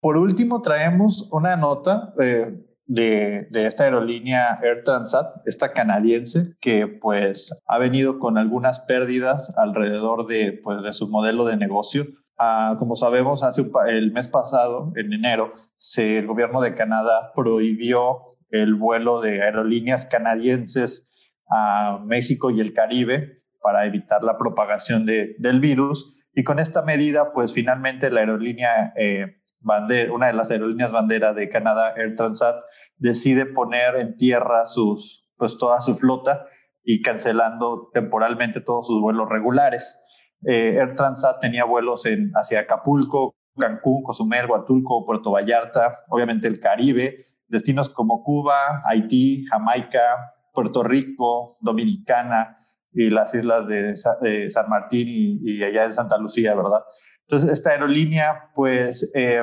Por 0.00 0.16
último, 0.16 0.62
traemos 0.62 1.28
una 1.30 1.54
nota 1.56 2.14
eh, 2.18 2.58
de, 2.86 3.46
de, 3.50 3.66
esta 3.66 3.84
aerolínea 3.84 4.58
Air 4.62 4.84
Transat, 4.84 5.46
esta 5.46 5.72
canadiense, 5.74 6.54
que 6.60 6.88
pues 6.88 7.54
ha 7.66 7.78
venido 7.78 8.18
con 8.18 8.38
algunas 8.38 8.80
pérdidas 8.80 9.52
alrededor 9.58 10.26
de, 10.26 10.58
pues, 10.64 10.82
de 10.82 10.94
su 10.94 11.08
modelo 11.08 11.44
de 11.44 11.58
negocio. 11.58 12.06
Ah, 12.38 12.76
como 12.78 12.96
sabemos, 12.96 13.42
hace 13.42 13.60
un, 13.60 13.70
el 13.86 14.12
mes 14.12 14.28
pasado, 14.28 14.92
en 14.96 15.12
enero, 15.12 15.52
se, 15.76 16.18
el 16.18 16.26
gobierno 16.26 16.62
de 16.62 16.74
Canadá 16.74 17.32
prohibió 17.36 18.31
el 18.52 18.74
vuelo 18.74 19.20
de 19.20 19.42
aerolíneas 19.42 20.06
canadienses 20.06 21.08
a 21.50 21.98
México 22.04 22.50
y 22.50 22.60
el 22.60 22.72
Caribe 22.74 23.42
para 23.60 23.86
evitar 23.86 24.22
la 24.22 24.38
propagación 24.38 25.06
de, 25.06 25.34
del 25.38 25.58
virus. 25.58 26.16
Y 26.34 26.44
con 26.44 26.58
esta 26.58 26.82
medida, 26.82 27.32
pues 27.32 27.52
finalmente 27.52 28.10
la 28.10 28.20
aerolínea 28.20 28.92
eh, 28.96 29.42
bandera, 29.60 30.12
una 30.12 30.26
de 30.26 30.34
las 30.34 30.50
aerolíneas 30.50 30.92
bandera 30.92 31.32
de 31.32 31.48
Canadá, 31.48 31.94
Air 31.96 32.14
Transat, 32.16 32.56
decide 32.98 33.46
poner 33.46 33.96
en 33.96 34.16
tierra 34.16 34.66
sus, 34.66 35.26
pues 35.36 35.56
toda 35.56 35.80
su 35.80 35.96
flota 35.96 36.46
y 36.84 37.00
cancelando 37.00 37.90
temporalmente 37.92 38.60
todos 38.60 38.86
sus 38.86 39.00
vuelos 39.00 39.28
regulares. 39.30 39.98
Eh, 40.46 40.76
Air 40.76 40.94
Transat 40.94 41.40
tenía 41.40 41.64
vuelos 41.64 42.04
en, 42.04 42.32
hacia 42.34 42.60
Acapulco, 42.60 43.34
Cancún, 43.56 44.02
Cozumel, 44.02 44.46
Huatulco, 44.46 45.06
Puerto 45.06 45.32
Vallarta, 45.32 46.04
obviamente 46.08 46.48
el 46.48 46.60
Caribe, 46.60 47.24
destinos 47.52 47.88
como 47.90 48.24
Cuba, 48.24 48.82
Haití, 48.84 49.44
Jamaica, 49.48 50.34
Puerto 50.52 50.82
Rico, 50.82 51.54
Dominicana 51.60 52.58
y 52.92 53.10
las 53.10 53.34
islas 53.34 53.68
de, 53.68 53.96
San 53.96 54.68
Martín 54.68 55.06
y, 55.08 55.62
allá 55.62 55.84
en 55.84 55.94
Santa 55.94 56.18
Lucía, 56.18 56.54
¿verdad? 56.54 56.82
Entonces, 57.28 57.50
esta 57.50 57.70
aerolínea, 57.70 58.50
pues, 58.54 59.10
eh, 59.14 59.42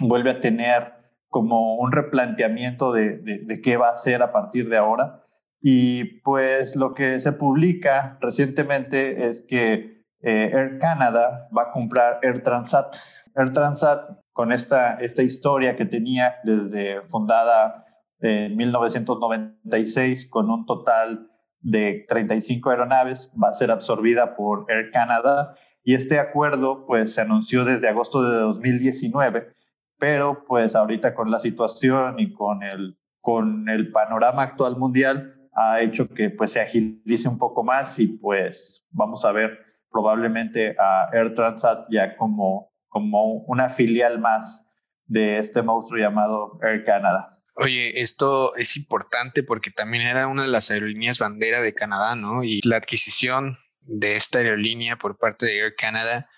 vuelve 0.00 0.30
a 0.30 0.40
tener 0.40 0.94
como 1.28 1.76
un 1.76 1.92
replanteamiento 1.92 2.92
de, 2.92 3.60
qué 3.62 3.76
va 3.76 3.88
a 3.88 3.92
hacer 3.92 4.22
a 4.22 4.32
partir 4.32 4.68
de 4.68 4.78
ahora. 4.78 5.22
Y 5.60 6.20
pues 6.22 6.76
lo 6.76 6.94
que 6.94 7.20
se 7.20 7.32
publica 7.32 8.16
recientemente 8.20 9.28
es 9.28 9.40
que 9.40 10.04
eh, 10.22 10.50
Air 10.52 10.78
Canada 10.78 11.48
va 11.56 11.64
a 11.64 11.72
comprar 11.72 12.20
Air 12.22 12.42
Transat. 12.42 12.96
Air 13.34 13.52
Transat, 13.52 14.18
con 14.38 14.52
esta, 14.52 14.94
esta 15.00 15.24
historia 15.24 15.74
que 15.74 15.84
tenía 15.84 16.36
desde 16.44 17.02
fundada 17.02 17.84
en 18.20 18.56
1996 18.56 20.30
con 20.30 20.48
un 20.48 20.64
total 20.64 21.28
de 21.58 22.04
35 22.08 22.70
aeronaves, 22.70 23.32
va 23.34 23.48
a 23.48 23.54
ser 23.54 23.72
absorbida 23.72 24.36
por 24.36 24.66
Air 24.68 24.92
Canada. 24.92 25.56
Y 25.82 25.94
este 25.94 26.20
acuerdo 26.20 26.86
pues 26.86 27.14
se 27.14 27.20
anunció 27.20 27.64
desde 27.64 27.88
agosto 27.88 28.22
de 28.22 28.38
2019, 28.38 29.56
pero 29.98 30.44
pues 30.46 30.76
ahorita 30.76 31.16
con 31.16 31.32
la 31.32 31.40
situación 31.40 32.20
y 32.20 32.32
con 32.32 32.62
el, 32.62 32.96
con 33.20 33.68
el 33.68 33.90
panorama 33.90 34.42
actual 34.44 34.76
mundial 34.76 35.34
ha 35.52 35.80
hecho 35.80 36.08
que 36.10 36.30
pues 36.30 36.52
se 36.52 36.60
agilice 36.60 37.28
un 37.28 37.38
poco 37.38 37.64
más 37.64 37.98
y 37.98 38.06
pues 38.06 38.86
vamos 38.92 39.24
a 39.24 39.32
ver 39.32 39.58
probablemente 39.90 40.76
a 40.78 41.08
Air 41.12 41.34
Transat 41.34 41.88
ya 41.90 42.16
como, 42.16 42.70
como 42.98 43.44
una 43.46 43.70
filial 43.70 44.18
más 44.18 44.64
de 45.06 45.38
este 45.38 45.62
monstruo 45.62 46.00
llamado 46.00 46.58
Air 46.64 46.82
Canada. 46.84 47.30
Oye, 47.54 48.00
esto 48.00 48.56
es 48.56 48.76
importante 48.76 49.44
porque 49.44 49.70
también 49.70 50.02
era 50.02 50.26
una 50.26 50.42
de 50.42 50.48
las 50.48 50.72
aerolíneas 50.72 51.20
bandera 51.20 51.60
de 51.60 51.74
Canadá, 51.74 52.16
¿no? 52.16 52.42
Y 52.42 52.60
la 52.64 52.76
adquisición 52.76 53.56
de 53.82 54.16
esta 54.16 54.40
aerolínea 54.40 54.96
por 54.96 55.16
parte 55.16 55.46
de 55.46 55.58
Air 55.58 55.74
Canada 55.76 56.28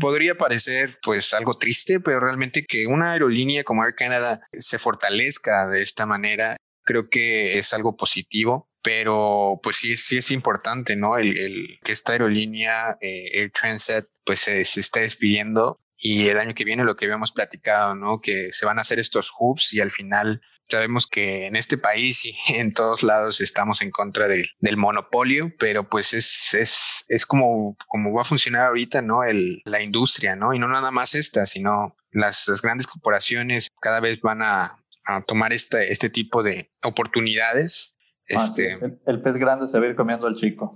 podría 0.00 0.36
parecer 0.36 1.00
pues 1.02 1.34
algo 1.34 1.58
triste, 1.58 1.98
pero 1.98 2.20
realmente 2.20 2.64
que 2.64 2.86
una 2.86 3.12
aerolínea 3.12 3.64
como 3.64 3.84
Air 3.84 3.96
Canada 3.96 4.40
se 4.52 4.78
fortalezca 4.78 5.66
de 5.66 5.82
esta 5.82 6.06
manera, 6.06 6.56
creo 6.84 7.08
que 7.08 7.58
es 7.58 7.72
algo 7.72 7.96
positivo, 7.96 8.68
pero 8.82 9.58
pues 9.64 9.76
sí, 9.76 9.96
sí 9.96 10.18
es 10.18 10.30
importante, 10.30 10.94
¿no? 10.94 11.18
El, 11.18 11.36
el 11.36 11.78
que 11.84 11.90
esta 11.90 12.12
aerolínea 12.12 12.98
eh, 13.00 13.30
Air 13.32 13.50
Transat 13.50 14.04
pues 14.24 14.40
se, 14.40 14.64
se 14.64 14.80
está 14.80 15.00
despidiendo 15.00 15.80
y 16.04 16.28
el 16.28 16.38
año 16.38 16.54
que 16.54 16.64
viene 16.64 16.84
lo 16.84 16.96
que 16.96 17.06
habíamos 17.06 17.32
platicado, 17.32 17.94
¿no? 17.94 18.20
Que 18.20 18.52
se 18.52 18.66
van 18.66 18.78
a 18.78 18.82
hacer 18.82 18.98
estos 18.98 19.32
hubs 19.38 19.72
y 19.72 19.80
al 19.80 19.90
final 19.90 20.40
Sabemos 20.68 21.06
que 21.06 21.46
en 21.46 21.56
este 21.56 21.76
país 21.76 22.24
y 22.24 22.34
en 22.54 22.72
todos 22.72 23.02
lados 23.02 23.40
estamos 23.40 23.82
en 23.82 23.90
contra 23.90 24.28
de, 24.28 24.46
del 24.60 24.76
monopolio, 24.76 25.52
pero 25.58 25.88
pues 25.88 26.14
es, 26.14 26.54
es, 26.54 27.04
es 27.08 27.26
como, 27.26 27.76
como 27.88 28.12
va 28.12 28.22
a 28.22 28.24
funcionar 28.24 28.66
ahorita, 28.66 29.02
¿no? 29.02 29.24
El, 29.24 29.60
la 29.66 29.82
industria, 29.82 30.36
¿no? 30.36 30.54
Y 30.54 30.58
no 30.58 30.68
nada 30.68 30.90
más 30.90 31.14
esta, 31.14 31.46
sino 31.46 31.96
las, 32.10 32.48
las 32.48 32.62
grandes 32.62 32.86
corporaciones 32.86 33.68
cada 33.80 34.00
vez 34.00 34.20
van 34.20 34.42
a, 34.42 34.82
a 35.04 35.22
tomar 35.22 35.52
este, 35.52 35.92
este 35.92 36.08
tipo 36.08 36.42
de 36.42 36.70
oportunidades. 36.82 37.96
Ah, 38.34 38.42
este, 38.42 38.72
el, 38.72 38.98
el, 39.06 39.22
pez 39.22 39.34
grande 39.34 39.68
se 39.68 39.78
va 39.78 39.84
a 39.84 39.88
ir 39.90 39.96
comiendo 39.96 40.26
al 40.26 40.34
chico. 40.34 40.72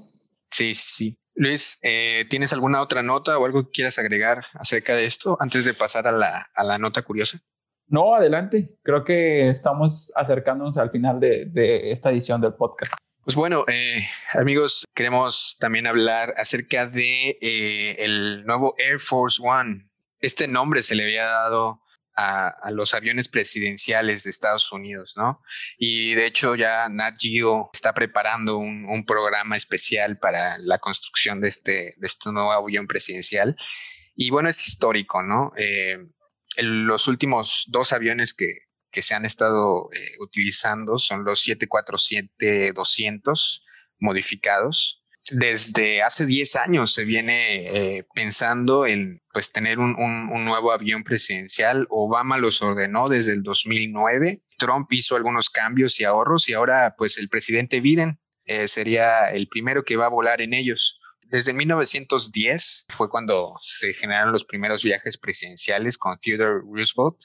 Sí, 0.50 0.74
sí, 0.74 0.84
sí. 0.86 1.18
Luis, 1.38 1.78
eh, 1.84 2.24
¿tienes 2.28 2.52
alguna 2.52 2.80
otra 2.80 3.04
nota 3.04 3.38
o 3.38 3.46
algo 3.46 3.62
que 3.62 3.70
quieras 3.70 3.96
agregar 4.00 4.44
acerca 4.54 4.96
de 4.96 5.04
esto 5.04 5.36
antes 5.38 5.64
de 5.64 5.72
pasar 5.72 6.08
a 6.08 6.12
la, 6.12 6.48
a 6.52 6.64
la 6.64 6.78
nota 6.78 7.02
curiosa? 7.02 7.38
No, 7.86 8.16
adelante. 8.16 8.76
Creo 8.82 9.04
que 9.04 9.48
estamos 9.48 10.10
acercándonos 10.16 10.78
al 10.78 10.90
final 10.90 11.20
de, 11.20 11.44
de 11.46 11.92
esta 11.92 12.10
edición 12.10 12.40
del 12.40 12.54
podcast. 12.54 12.92
Pues 13.22 13.36
bueno, 13.36 13.64
eh, 13.68 14.00
amigos, 14.34 14.84
queremos 14.96 15.56
también 15.60 15.86
hablar 15.86 16.34
acerca 16.38 16.88
de 16.88 17.38
eh, 17.40 17.94
el 18.00 18.44
nuevo 18.44 18.74
Air 18.76 18.98
Force 18.98 19.40
One. 19.40 19.88
Este 20.20 20.48
nombre 20.48 20.82
se 20.82 20.96
le 20.96 21.04
había 21.04 21.24
dado 21.24 21.82
a, 22.18 22.70
los 22.72 22.94
aviones 22.94 23.28
presidenciales 23.28 24.24
de 24.24 24.30
Estados 24.30 24.72
Unidos, 24.72 25.14
¿no? 25.16 25.40
Y 25.78 26.14
de 26.14 26.26
hecho 26.26 26.56
ya 26.56 26.88
Nat 26.88 27.14
Geo 27.18 27.70
está 27.72 27.94
preparando 27.94 28.58
un, 28.58 29.04
programa 29.06 29.56
especial 29.56 30.18
para 30.18 30.58
la 30.58 30.78
construcción 30.78 31.40
de 31.40 31.48
este, 31.48 31.94
de 31.96 32.06
este 32.06 32.32
nuevo 32.32 32.50
avión 32.50 32.88
presidencial. 32.88 33.56
Y 34.16 34.30
bueno, 34.30 34.48
es 34.48 34.66
histórico, 34.66 35.22
¿no? 35.22 35.52
Eh, 35.56 35.98
los 36.60 37.06
últimos 37.06 37.66
dos 37.68 37.92
aviones 37.92 38.34
que, 38.34 38.62
que 38.90 39.02
se 39.02 39.14
han 39.14 39.24
estado 39.24 39.88
eh, 39.92 40.16
utilizando 40.20 40.98
son 40.98 41.24
los 41.24 41.46
747-200 41.46 43.62
modificados 44.00 45.04
desde 45.32 46.02
hace 46.02 46.26
10 46.26 46.56
años 46.56 46.94
se 46.94 47.04
viene 47.04 47.66
eh, 47.98 48.06
pensando 48.14 48.86
en 48.86 49.22
pues 49.32 49.52
tener 49.52 49.78
un, 49.78 49.94
nuevo 50.44 50.72
avión 50.72 51.04
presidencial. 51.04 51.86
Obama 51.90 52.38
los 52.38 52.62
ordenó 52.62 53.08
desde 53.08 53.32
el 53.32 53.42
2009. 53.42 54.42
Trump 54.58 54.92
hizo 54.92 55.16
algunos 55.16 55.50
cambios 55.50 56.00
y 56.00 56.04
ahorros 56.04 56.48
y 56.48 56.54
ahora 56.54 56.94
pues 56.96 57.18
el 57.18 57.28
presidente 57.28 57.80
Biden 57.80 58.18
eh, 58.44 58.68
sería 58.68 59.30
el 59.30 59.48
primero 59.48 59.84
que 59.84 59.96
va 59.96 60.06
a 60.06 60.10
volar 60.10 60.40
en 60.40 60.54
ellos. 60.54 61.00
Desde 61.22 61.52
1910 61.52 62.86
fue 62.88 63.10
cuando 63.10 63.54
se 63.60 63.92
generaron 63.92 64.32
los 64.32 64.44
primeros 64.44 64.82
viajes 64.82 65.18
presidenciales 65.18 65.98
con 65.98 66.18
Theodore 66.18 66.62
Roosevelt. 66.64 67.18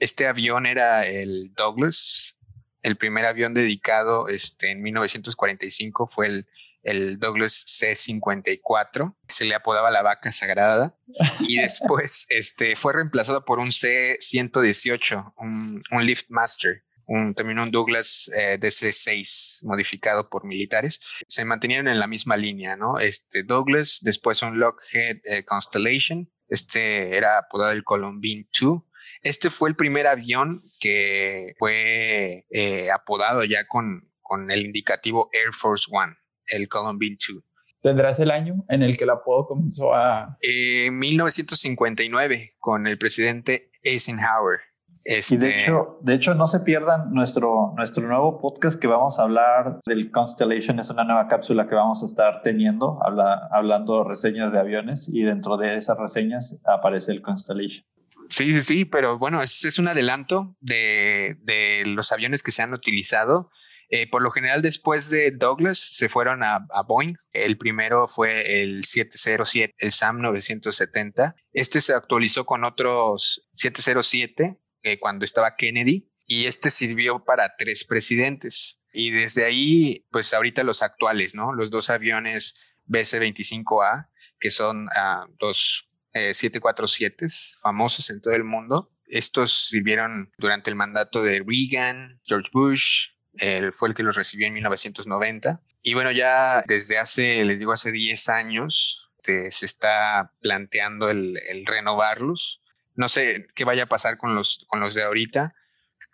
Este 0.00 0.26
avión 0.26 0.66
era 0.66 1.06
el 1.06 1.52
Douglas. 1.54 2.36
El 2.82 2.96
primer 2.96 3.26
avión 3.26 3.54
dedicado 3.54 4.28
este, 4.28 4.70
en 4.70 4.82
1945 4.82 6.06
fue 6.08 6.26
el 6.26 6.46
el 6.88 7.18
Douglas 7.18 7.64
C-54, 7.66 9.14
se 9.28 9.44
le 9.44 9.54
apodaba 9.54 9.90
la 9.90 10.02
vaca 10.02 10.32
sagrada, 10.32 10.96
y 11.40 11.56
después 11.60 12.26
este, 12.30 12.76
fue 12.76 12.94
reemplazado 12.94 13.44
por 13.44 13.58
un 13.58 13.70
C-118, 13.70 15.34
un, 15.36 15.82
un 15.90 16.06
Liftmaster, 16.06 16.84
un, 17.06 17.34
también 17.34 17.58
un 17.58 17.70
Douglas 17.70 18.30
eh, 18.36 18.58
DC-6 18.60 19.64
modificado 19.64 20.28
por 20.28 20.44
militares. 20.44 21.00
Se 21.26 21.44
mantenieron 21.44 21.88
en 21.88 21.98
la 21.98 22.06
misma 22.06 22.36
línea, 22.36 22.76
¿no? 22.76 22.98
Este 22.98 23.42
Douglas, 23.42 23.98
después 24.02 24.42
un 24.42 24.58
Lockheed 24.58 25.20
eh, 25.24 25.44
Constellation, 25.44 26.30
este 26.48 27.16
era 27.16 27.38
apodado 27.38 27.72
el 27.72 27.84
Columbine 27.84 28.48
2, 28.60 28.82
este 29.22 29.50
fue 29.50 29.70
el 29.70 29.76
primer 29.76 30.06
avión 30.06 30.60
que 30.80 31.54
fue 31.58 32.46
eh, 32.50 32.90
apodado 32.90 33.42
ya 33.44 33.66
con, 33.66 34.00
con 34.22 34.50
el 34.50 34.64
indicativo 34.64 35.28
Air 35.32 35.52
Force 35.52 35.86
One 35.90 36.14
el 36.50 36.68
Columbine 36.68 37.16
2. 37.16 37.42
¿Tendrás 37.80 38.18
el 38.18 38.30
año 38.30 38.64
en 38.68 38.82
el 38.82 38.96
que 38.96 39.04
el 39.04 39.10
apodo 39.10 39.46
comenzó 39.46 39.94
a...? 39.94 40.36
Eh, 40.42 40.90
1959, 40.90 42.56
con 42.58 42.86
el 42.86 42.98
presidente 42.98 43.70
Eisenhower. 43.84 44.60
Este... 45.04 45.36
Y 45.36 45.38
de 45.38 45.48
este 45.48 45.62
hecho, 45.62 45.98
de 46.02 46.14
hecho, 46.14 46.34
no 46.34 46.48
se 46.48 46.60
pierdan 46.60 47.12
nuestro, 47.12 47.72
nuestro 47.76 48.06
nuevo 48.06 48.40
podcast 48.40 48.80
que 48.80 48.88
vamos 48.88 49.18
a 49.18 49.22
hablar 49.22 49.80
del 49.86 50.10
Constellation. 50.10 50.80
Es 50.80 50.90
una 50.90 51.04
nueva 51.04 51.28
cápsula 51.28 51.68
que 51.68 51.76
vamos 51.76 52.02
a 52.02 52.06
estar 52.06 52.42
teniendo, 52.42 52.98
habla, 53.02 53.48
hablando 53.52 54.02
reseñas 54.04 54.52
de 54.52 54.58
aviones 54.58 55.08
y 55.08 55.22
dentro 55.22 55.56
de 55.56 55.76
esas 55.76 55.96
reseñas 55.98 56.56
aparece 56.64 57.12
el 57.12 57.22
Constellation. 57.22 57.86
Sí, 58.28 58.52
sí, 58.52 58.62
sí, 58.62 58.84
pero 58.84 59.18
bueno, 59.18 59.40
es, 59.40 59.64
es 59.64 59.78
un 59.78 59.88
adelanto 59.88 60.56
de, 60.60 61.36
de, 61.42 61.84
los 61.86 62.12
aviones 62.12 62.42
que 62.42 62.52
se 62.52 62.62
han 62.62 62.74
utilizado 62.74 63.50
eh, 63.90 64.08
por 64.08 64.22
lo 64.22 64.30
general, 64.30 64.60
después 64.60 65.08
de 65.08 65.30
Douglas, 65.30 65.78
se 65.78 66.08
fueron 66.08 66.42
a, 66.42 66.66
Boeing. 66.86 67.14
El 67.32 67.56
primero 67.56 68.06
fue 68.06 68.62
el 68.62 68.84
707, 68.84 69.74
el 69.78 69.92
SAM 69.92 70.20
970. 70.20 71.34
Este 71.52 71.80
se 71.80 71.94
actualizó 71.94 72.44
con 72.44 72.64
otros 72.64 73.48
707 73.54 74.58
eh, 74.82 74.98
cuando 74.98 75.24
estaba 75.24 75.56
Kennedy 75.56 76.10
y 76.26 76.44
este 76.44 76.70
sirvió 76.70 77.24
para 77.24 77.56
tres 77.56 77.84
presidentes. 77.84 78.82
Y 78.92 79.10
desde 79.10 79.44
ahí, 79.44 80.06
pues 80.10 80.34
ahorita 80.34 80.64
los 80.64 80.82
actuales, 80.82 81.34
¿no? 81.34 81.54
Los 81.54 81.70
dos 81.70 81.88
aviones 81.88 82.74
BC-25A, 82.86 84.08
que 84.38 84.50
son 84.50 84.84
uh, 84.86 85.32
dos 85.38 85.88
747 86.12 87.24
eh, 87.24 87.28
famosos 87.62 88.10
en 88.10 88.20
todo 88.20 88.34
el 88.34 88.44
mundo. 88.44 88.92
Estos 89.06 89.68
sirvieron 89.68 90.30
durante 90.36 90.68
el 90.68 90.76
mandato 90.76 91.22
de 91.22 91.42
Reagan, 91.46 92.20
George 92.24 92.50
Bush, 92.52 93.08
él 93.40 93.72
fue 93.72 93.88
el 93.88 93.94
que 93.94 94.02
los 94.02 94.16
recibió 94.16 94.46
en 94.46 94.54
1990. 94.54 95.62
Y 95.82 95.94
bueno, 95.94 96.10
ya 96.10 96.62
desde 96.66 96.98
hace, 96.98 97.44
les 97.44 97.58
digo, 97.58 97.72
hace 97.72 97.92
10 97.92 98.28
años 98.28 99.08
este, 99.28 99.50
se 99.50 99.66
está 99.66 100.32
planteando 100.40 101.10
el, 101.10 101.38
renovarlos. 101.66 102.62
No 102.94 103.08
sé 103.08 103.46
qué 103.54 103.64
vaya 103.64 103.84
a 103.84 103.88
pasar 103.88 104.16
con 104.16 104.34
los, 104.34 104.64
con 104.68 104.80
los 104.80 104.94
de 104.94 105.02
ahorita, 105.02 105.54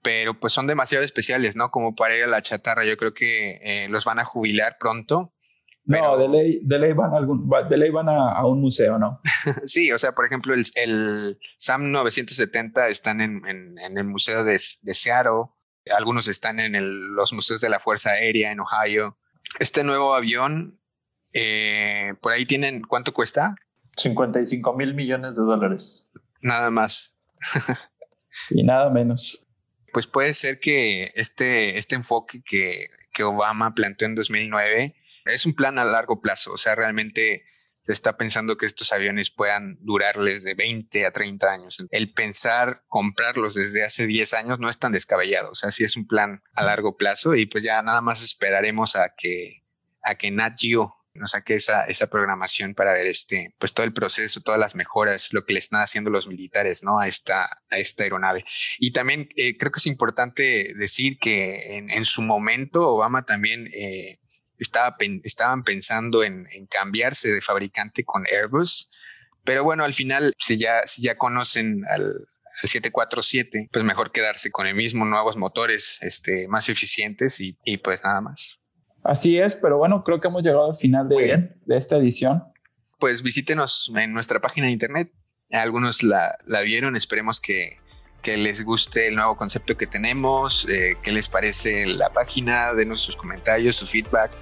pero 0.02 0.38
pues 0.38 0.52
son 0.52 0.66
demasiado 0.66 1.04
especiales, 1.04 1.54
¿no? 1.56 1.70
Como 1.70 1.94
para 1.94 2.16
ir 2.16 2.24
a 2.24 2.28
la 2.28 2.42
chatarra. 2.42 2.84
Yo 2.84 2.96
creo 2.96 3.14
que 3.14 3.60
eh, 3.62 3.88
los 3.88 4.04
van 4.04 4.18
a 4.18 4.24
jubilar 4.24 4.76
pronto. 4.78 5.32
No, 5.86 6.16
de 6.16 6.28
ley, 6.28 6.60
de 6.62 6.78
ley 6.78 6.92
van, 6.92 7.12
a, 7.12 7.18
algún, 7.18 7.48
de 7.68 7.76
ley 7.76 7.90
van 7.90 8.08
a, 8.08 8.44
un 8.46 8.60
museo, 8.60 8.98
¿no? 8.98 9.20
sí, 9.64 9.92
o 9.92 9.98
sea, 9.98 10.12
por 10.12 10.24
ejemplo, 10.24 10.54
el, 10.54 10.64
el 10.76 11.38
SAM 11.58 11.92
970 11.92 12.88
están 12.88 13.20
en, 13.20 13.46
en, 13.46 13.98
el 13.98 14.04
Museo 14.04 14.44
de, 14.44 14.58
de 14.82 14.94
Seattle. 14.94 15.44
Algunos 15.96 16.28
están 16.28 16.60
en 16.60 17.14
los 17.14 17.32
museos 17.32 17.60
de 17.60 17.68
la 17.68 17.80
Fuerza 17.80 18.10
Aérea 18.10 18.52
en 18.52 18.60
Ohio. 18.60 19.18
Este 19.58 19.84
nuevo 19.84 20.14
avión, 20.14 20.80
eh, 21.32 22.14
por 22.20 22.32
ahí 22.32 22.46
tienen, 22.46 22.82
¿cuánto 22.82 23.12
cuesta? 23.12 23.54
55 23.96 24.74
mil 24.74 24.94
millones 24.94 25.30
de 25.30 25.42
dólares. 25.42 26.06
Nada 26.40 26.70
más. 26.70 27.16
y 28.50 28.62
nada 28.62 28.90
menos. 28.90 29.44
Pues 29.92 30.06
puede 30.06 30.32
ser 30.32 30.58
que 30.58 31.12
este, 31.14 31.78
este 31.78 31.94
enfoque 31.94 32.42
que, 32.44 32.88
que 33.12 33.22
Obama 33.22 33.74
planteó 33.74 34.08
en 34.08 34.14
2009 34.14 34.94
es 35.26 35.46
un 35.46 35.54
plan 35.54 35.78
a 35.78 35.84
largo 35.84 36.20
plazo. 36.20 36.52
O 36.52 36.58
sea, 36.58 36.74
realmente 36.74 37.44
se 37.84 37.92
está 37.92 38.16
pensando 38.16 38.56
que 38.56 38.66
estos 38.66 38.92
aviones 38.92 39.30
puedan 39.30 39.76
durarles 39.80 40.42
de 40.42 40.54
20 40.54 41.04
a 41.04 41.12
30 41.12 41.52
años. 41.52 41.86
El 41.90 42.12
pensar 42.12 42.82
comprarlos 42.88 43.54
desde 43.54 43.84
hace 43.84 44.06
10 44.06 44.32
años 44.34 44.58
no 44.58 44.70
es 44.70 44.78
tan 44.78 44.92
descabellado, 44.92 45.50
o 45.50 45.54
sea, 45.54 45.70
sí 45.70 45.84
es 45.84 45.96
un 45.96 46.06
plan 46.06 46.42
a 46.54 46.64
largo 46.64 46.96
plazo 46.96 47.34
y 47.34 47.46
pues 47.46 47.62
ya 47.62 47.82
nada 47.82 48.00
más 48.00 48.22
esperaremos 48.22 48.96
a 48.96 49.14
que, 49.16 49.64
a 50.02 50.14
que 50.14 50.30
nos 51.14 51.30
saque 51.30 51.54
esa, 51.54 51.84
esa 51.84 52.08
programación 52.08 52.74
para 52.74 52.92
ver 52.92 53.06
este, 53.06 53.54
pues 53.58 53.72
todo 53.72 53.86
el 53.86 53.92
proceso, 53.92 54.40
todas 54.40 54.58
las 54.58 54.74
mejoras, 54.74 55.32
lo 55.32 55.44
que 55.44 55.52
le 55.52 55.60
están 55.60 55.80
haciendo 55.80 56.10
los 56.10 56.26
militares, 56.26 56.82
¿no? 56.82 56.98
A 56.98 57.06
esta, 57.06 57.44
a 57.70 57.78
esta 57.78 58.02
aeronave. 58.02 58.44
Y 58.78 58.92
también 58.92 59.28
eh, 59.36 59.56
creo 59.56 59.70
que 59.70 59.78
es 59.78 59.86
importante 59.86 60.74
decir 60.74 61.18
que 61.18 61.76
en, 61.76 61.90
en 61.90 62.04
su 62.04 62.22
momento 62.22 62.88
Obama 62.88 63.24
también 63.24 63.68
eh, 63.72 64.18
estaba, 64.58 64.96
estaban 65.22 65.64
pensando 65.64 66.22
en, 66.22 66.46
cambiarse 66.70 67.32
de 67.32 67.40
fabricante 67.40 68.04
con 68.04 68.24
Airbus, 68.26 68.88
pero 69.44 69.62
bueno, 69.62 69.84
al 69.84 69.92
final, 69.92 70.32
si 70.38 70.58
ya, 70.58 70.86
si 70.86 71.02
ya 71.02 71.16
conocen 71.16 71.84
al, 71.88 72.14
747, 72.54 73.68
pues 73.72 73.84
mejor 73.84 74.12
quedarse 74.12 74.50
con 74.50 74.66
el 74.66 74.74
mismo, 74.74 75.04
nuevos 75.04 75.36
motores 75.36 75.98
este, 76.02 76.46
más 76.48 76.68
eficientes 76.68 77.40
y, 77.40 77.76
pues 77.78 78.02
nada 78.04 78.20
más. 78.20 78.60
Así 79.02 79.38
es, 79.38 79.56
pero 79.56 79.76
bueno, 79.76 80.04
creo 80.04 80.20
que 80.20 80.28
hemos 80.28 80.42
llegado 80.42 80.70
al 80.70 80.76
final 80.76 81.08
de, 81.08 81.50
de 81.64 81.76
esta 81.76 81.96
edición. 81.96 82.44
Pues 82.98 83.22
visítenos 83.22 83.90
en 83.96 84.14
nuestra 84.14 84.40
página 84.40 84.68
de 84.68 84.72
internet. 84.72 85.12
Algunos 85.50 86.02
la, 86.02 86.38
la 86.46 86.60
vieron, 86.62 86.96
esperemos 86.96 87.40
que, 87.40 87.78
que 88.24 88.36
les 88.38 88.64
guste 88.64 89.08
el 89.08 89.16
nuevo 89.16 89.36
concepto 89.36 89.76
que 89.76 89.86
tenemos, 89.86 90.66
eh, 90.68 90.96
qué 91.02 91.12
les 91.12 91.28
parece 91.28 91.86
la 91.86 92.10
página, 92.10 92.72
denos 92.72 93.00
sus 93.00 93.14
comentarios, 93.14 93.76
su 93.76 93.86
feedback. 93.86 94.32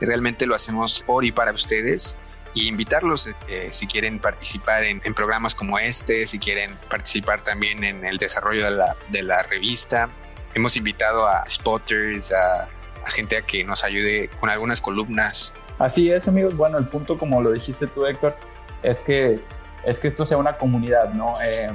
Realmente 0.00 0.46
lo 0.46 0.54
hacemos 0.54 1.02
por 1.04 1.24
y 1.24 1.32
para 1.32 1.50
ustedes 1.50 2.18
y 2.52 2.68
invitarlos 2.68 3.28
eh, 3.48 3.68
si 3.72 3.86
quieren 3.86 4.20
participar 4.20 4.84
en, 4.84 5.00
programas 5.14 5.54
como 5.54 5.78
este, 5.78 6.26
si 6.26 6.38
quieren 6.38 6.70
participar 6.88 7.42
también 7.42 7.82
en 7.82 8.04
el 8.04 8.18
desarrollo 8.18 8.66
de 8.66 8.70
la, 8.72 8.96
de 9.08 9.22
la 9.22 9.42
revista. 9.44 10.10
Hemos 10.54 10.76
invitado 10.76 11.26
a 11.26 11.44
spotters, 11.46 12.32
a, 12.32 12.68
gente 13.06 13.38
a 13.38 13.42
que 13.42 13.64
nos 13.64 13.84
ayude 13.84 14.28
con 14.38 14.50
algunas 14.50 14.80
columnas. 14.80 15.52
Así 15.78 16.12
es, 16.12 16.28
amigos. 16.28 16.56
Bueno, 16.56 16.78
el 16.78 16.86
punto, 16.86 17.18
como 17.18 17.42
lo 17.42 17.50
dijiste 17.50 17.86
tú, 17.86 18.06
Héctor, 18.06 18.36
es 18.82 19.00
que, 19.00 19.40
es 19.84 19.98
que 19.98 20.08
esto 20.08 20.26
sea 20.26 20.36
una 20.36 20.58
comunidad, 20.58 21.12
¿no? 21.14 21.38
Eh, 21.42 21.70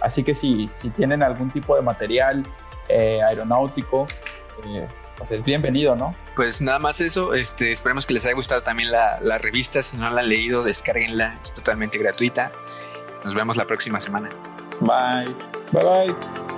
Así 0.00 0.22
que 0.22 0.34
si, 0.34 0.68
si 0.72 0.90
tienen 0.90 1.22
algún 1.22 1.50
tipo 1.50 1.76
de 1.76 1.82
material 1.82 2.42
eh, 2.88 3.20
aeronáutico, 3.22 4.06
eh, 4.66 4.86
pues 5.16 5.30
es 5.30 5.44
bienvenido, 5.44 5.94
¿no? 5.94 6.14
Pues 6.34 6.62
nada 6.62 6.78
más 6.78 7.00
eso, 7.00 7.34
este, 7.34 7.72
esperemos 7.72 8.06
que 8.06 8.14
les 8.14 8.24
haya 8.24 8.34
gustado 8.34 8.62
también 8.62 8.90
la, 8.90 9.20
la 9.20 9.38
revista, 9.38 9.82
si 9.82 9.96
no 9.96 10.10
la 10.10 10.22
han 10.22 10.28
leído, 10.28 10.62
descárguenla, 10.64 11.36
es 11.42 11.52
totalmente 11.52 11.98
gratuita. 11.98 12.50
Nos 13.24 13.34
vemos 13.34 13.56
la 13.56 13.66
próxima 13.66 14.00
semana. 14.00 14.30
Bye. 14.80 15.34
Bye 15.72 15.84
bye. 15.84 16.49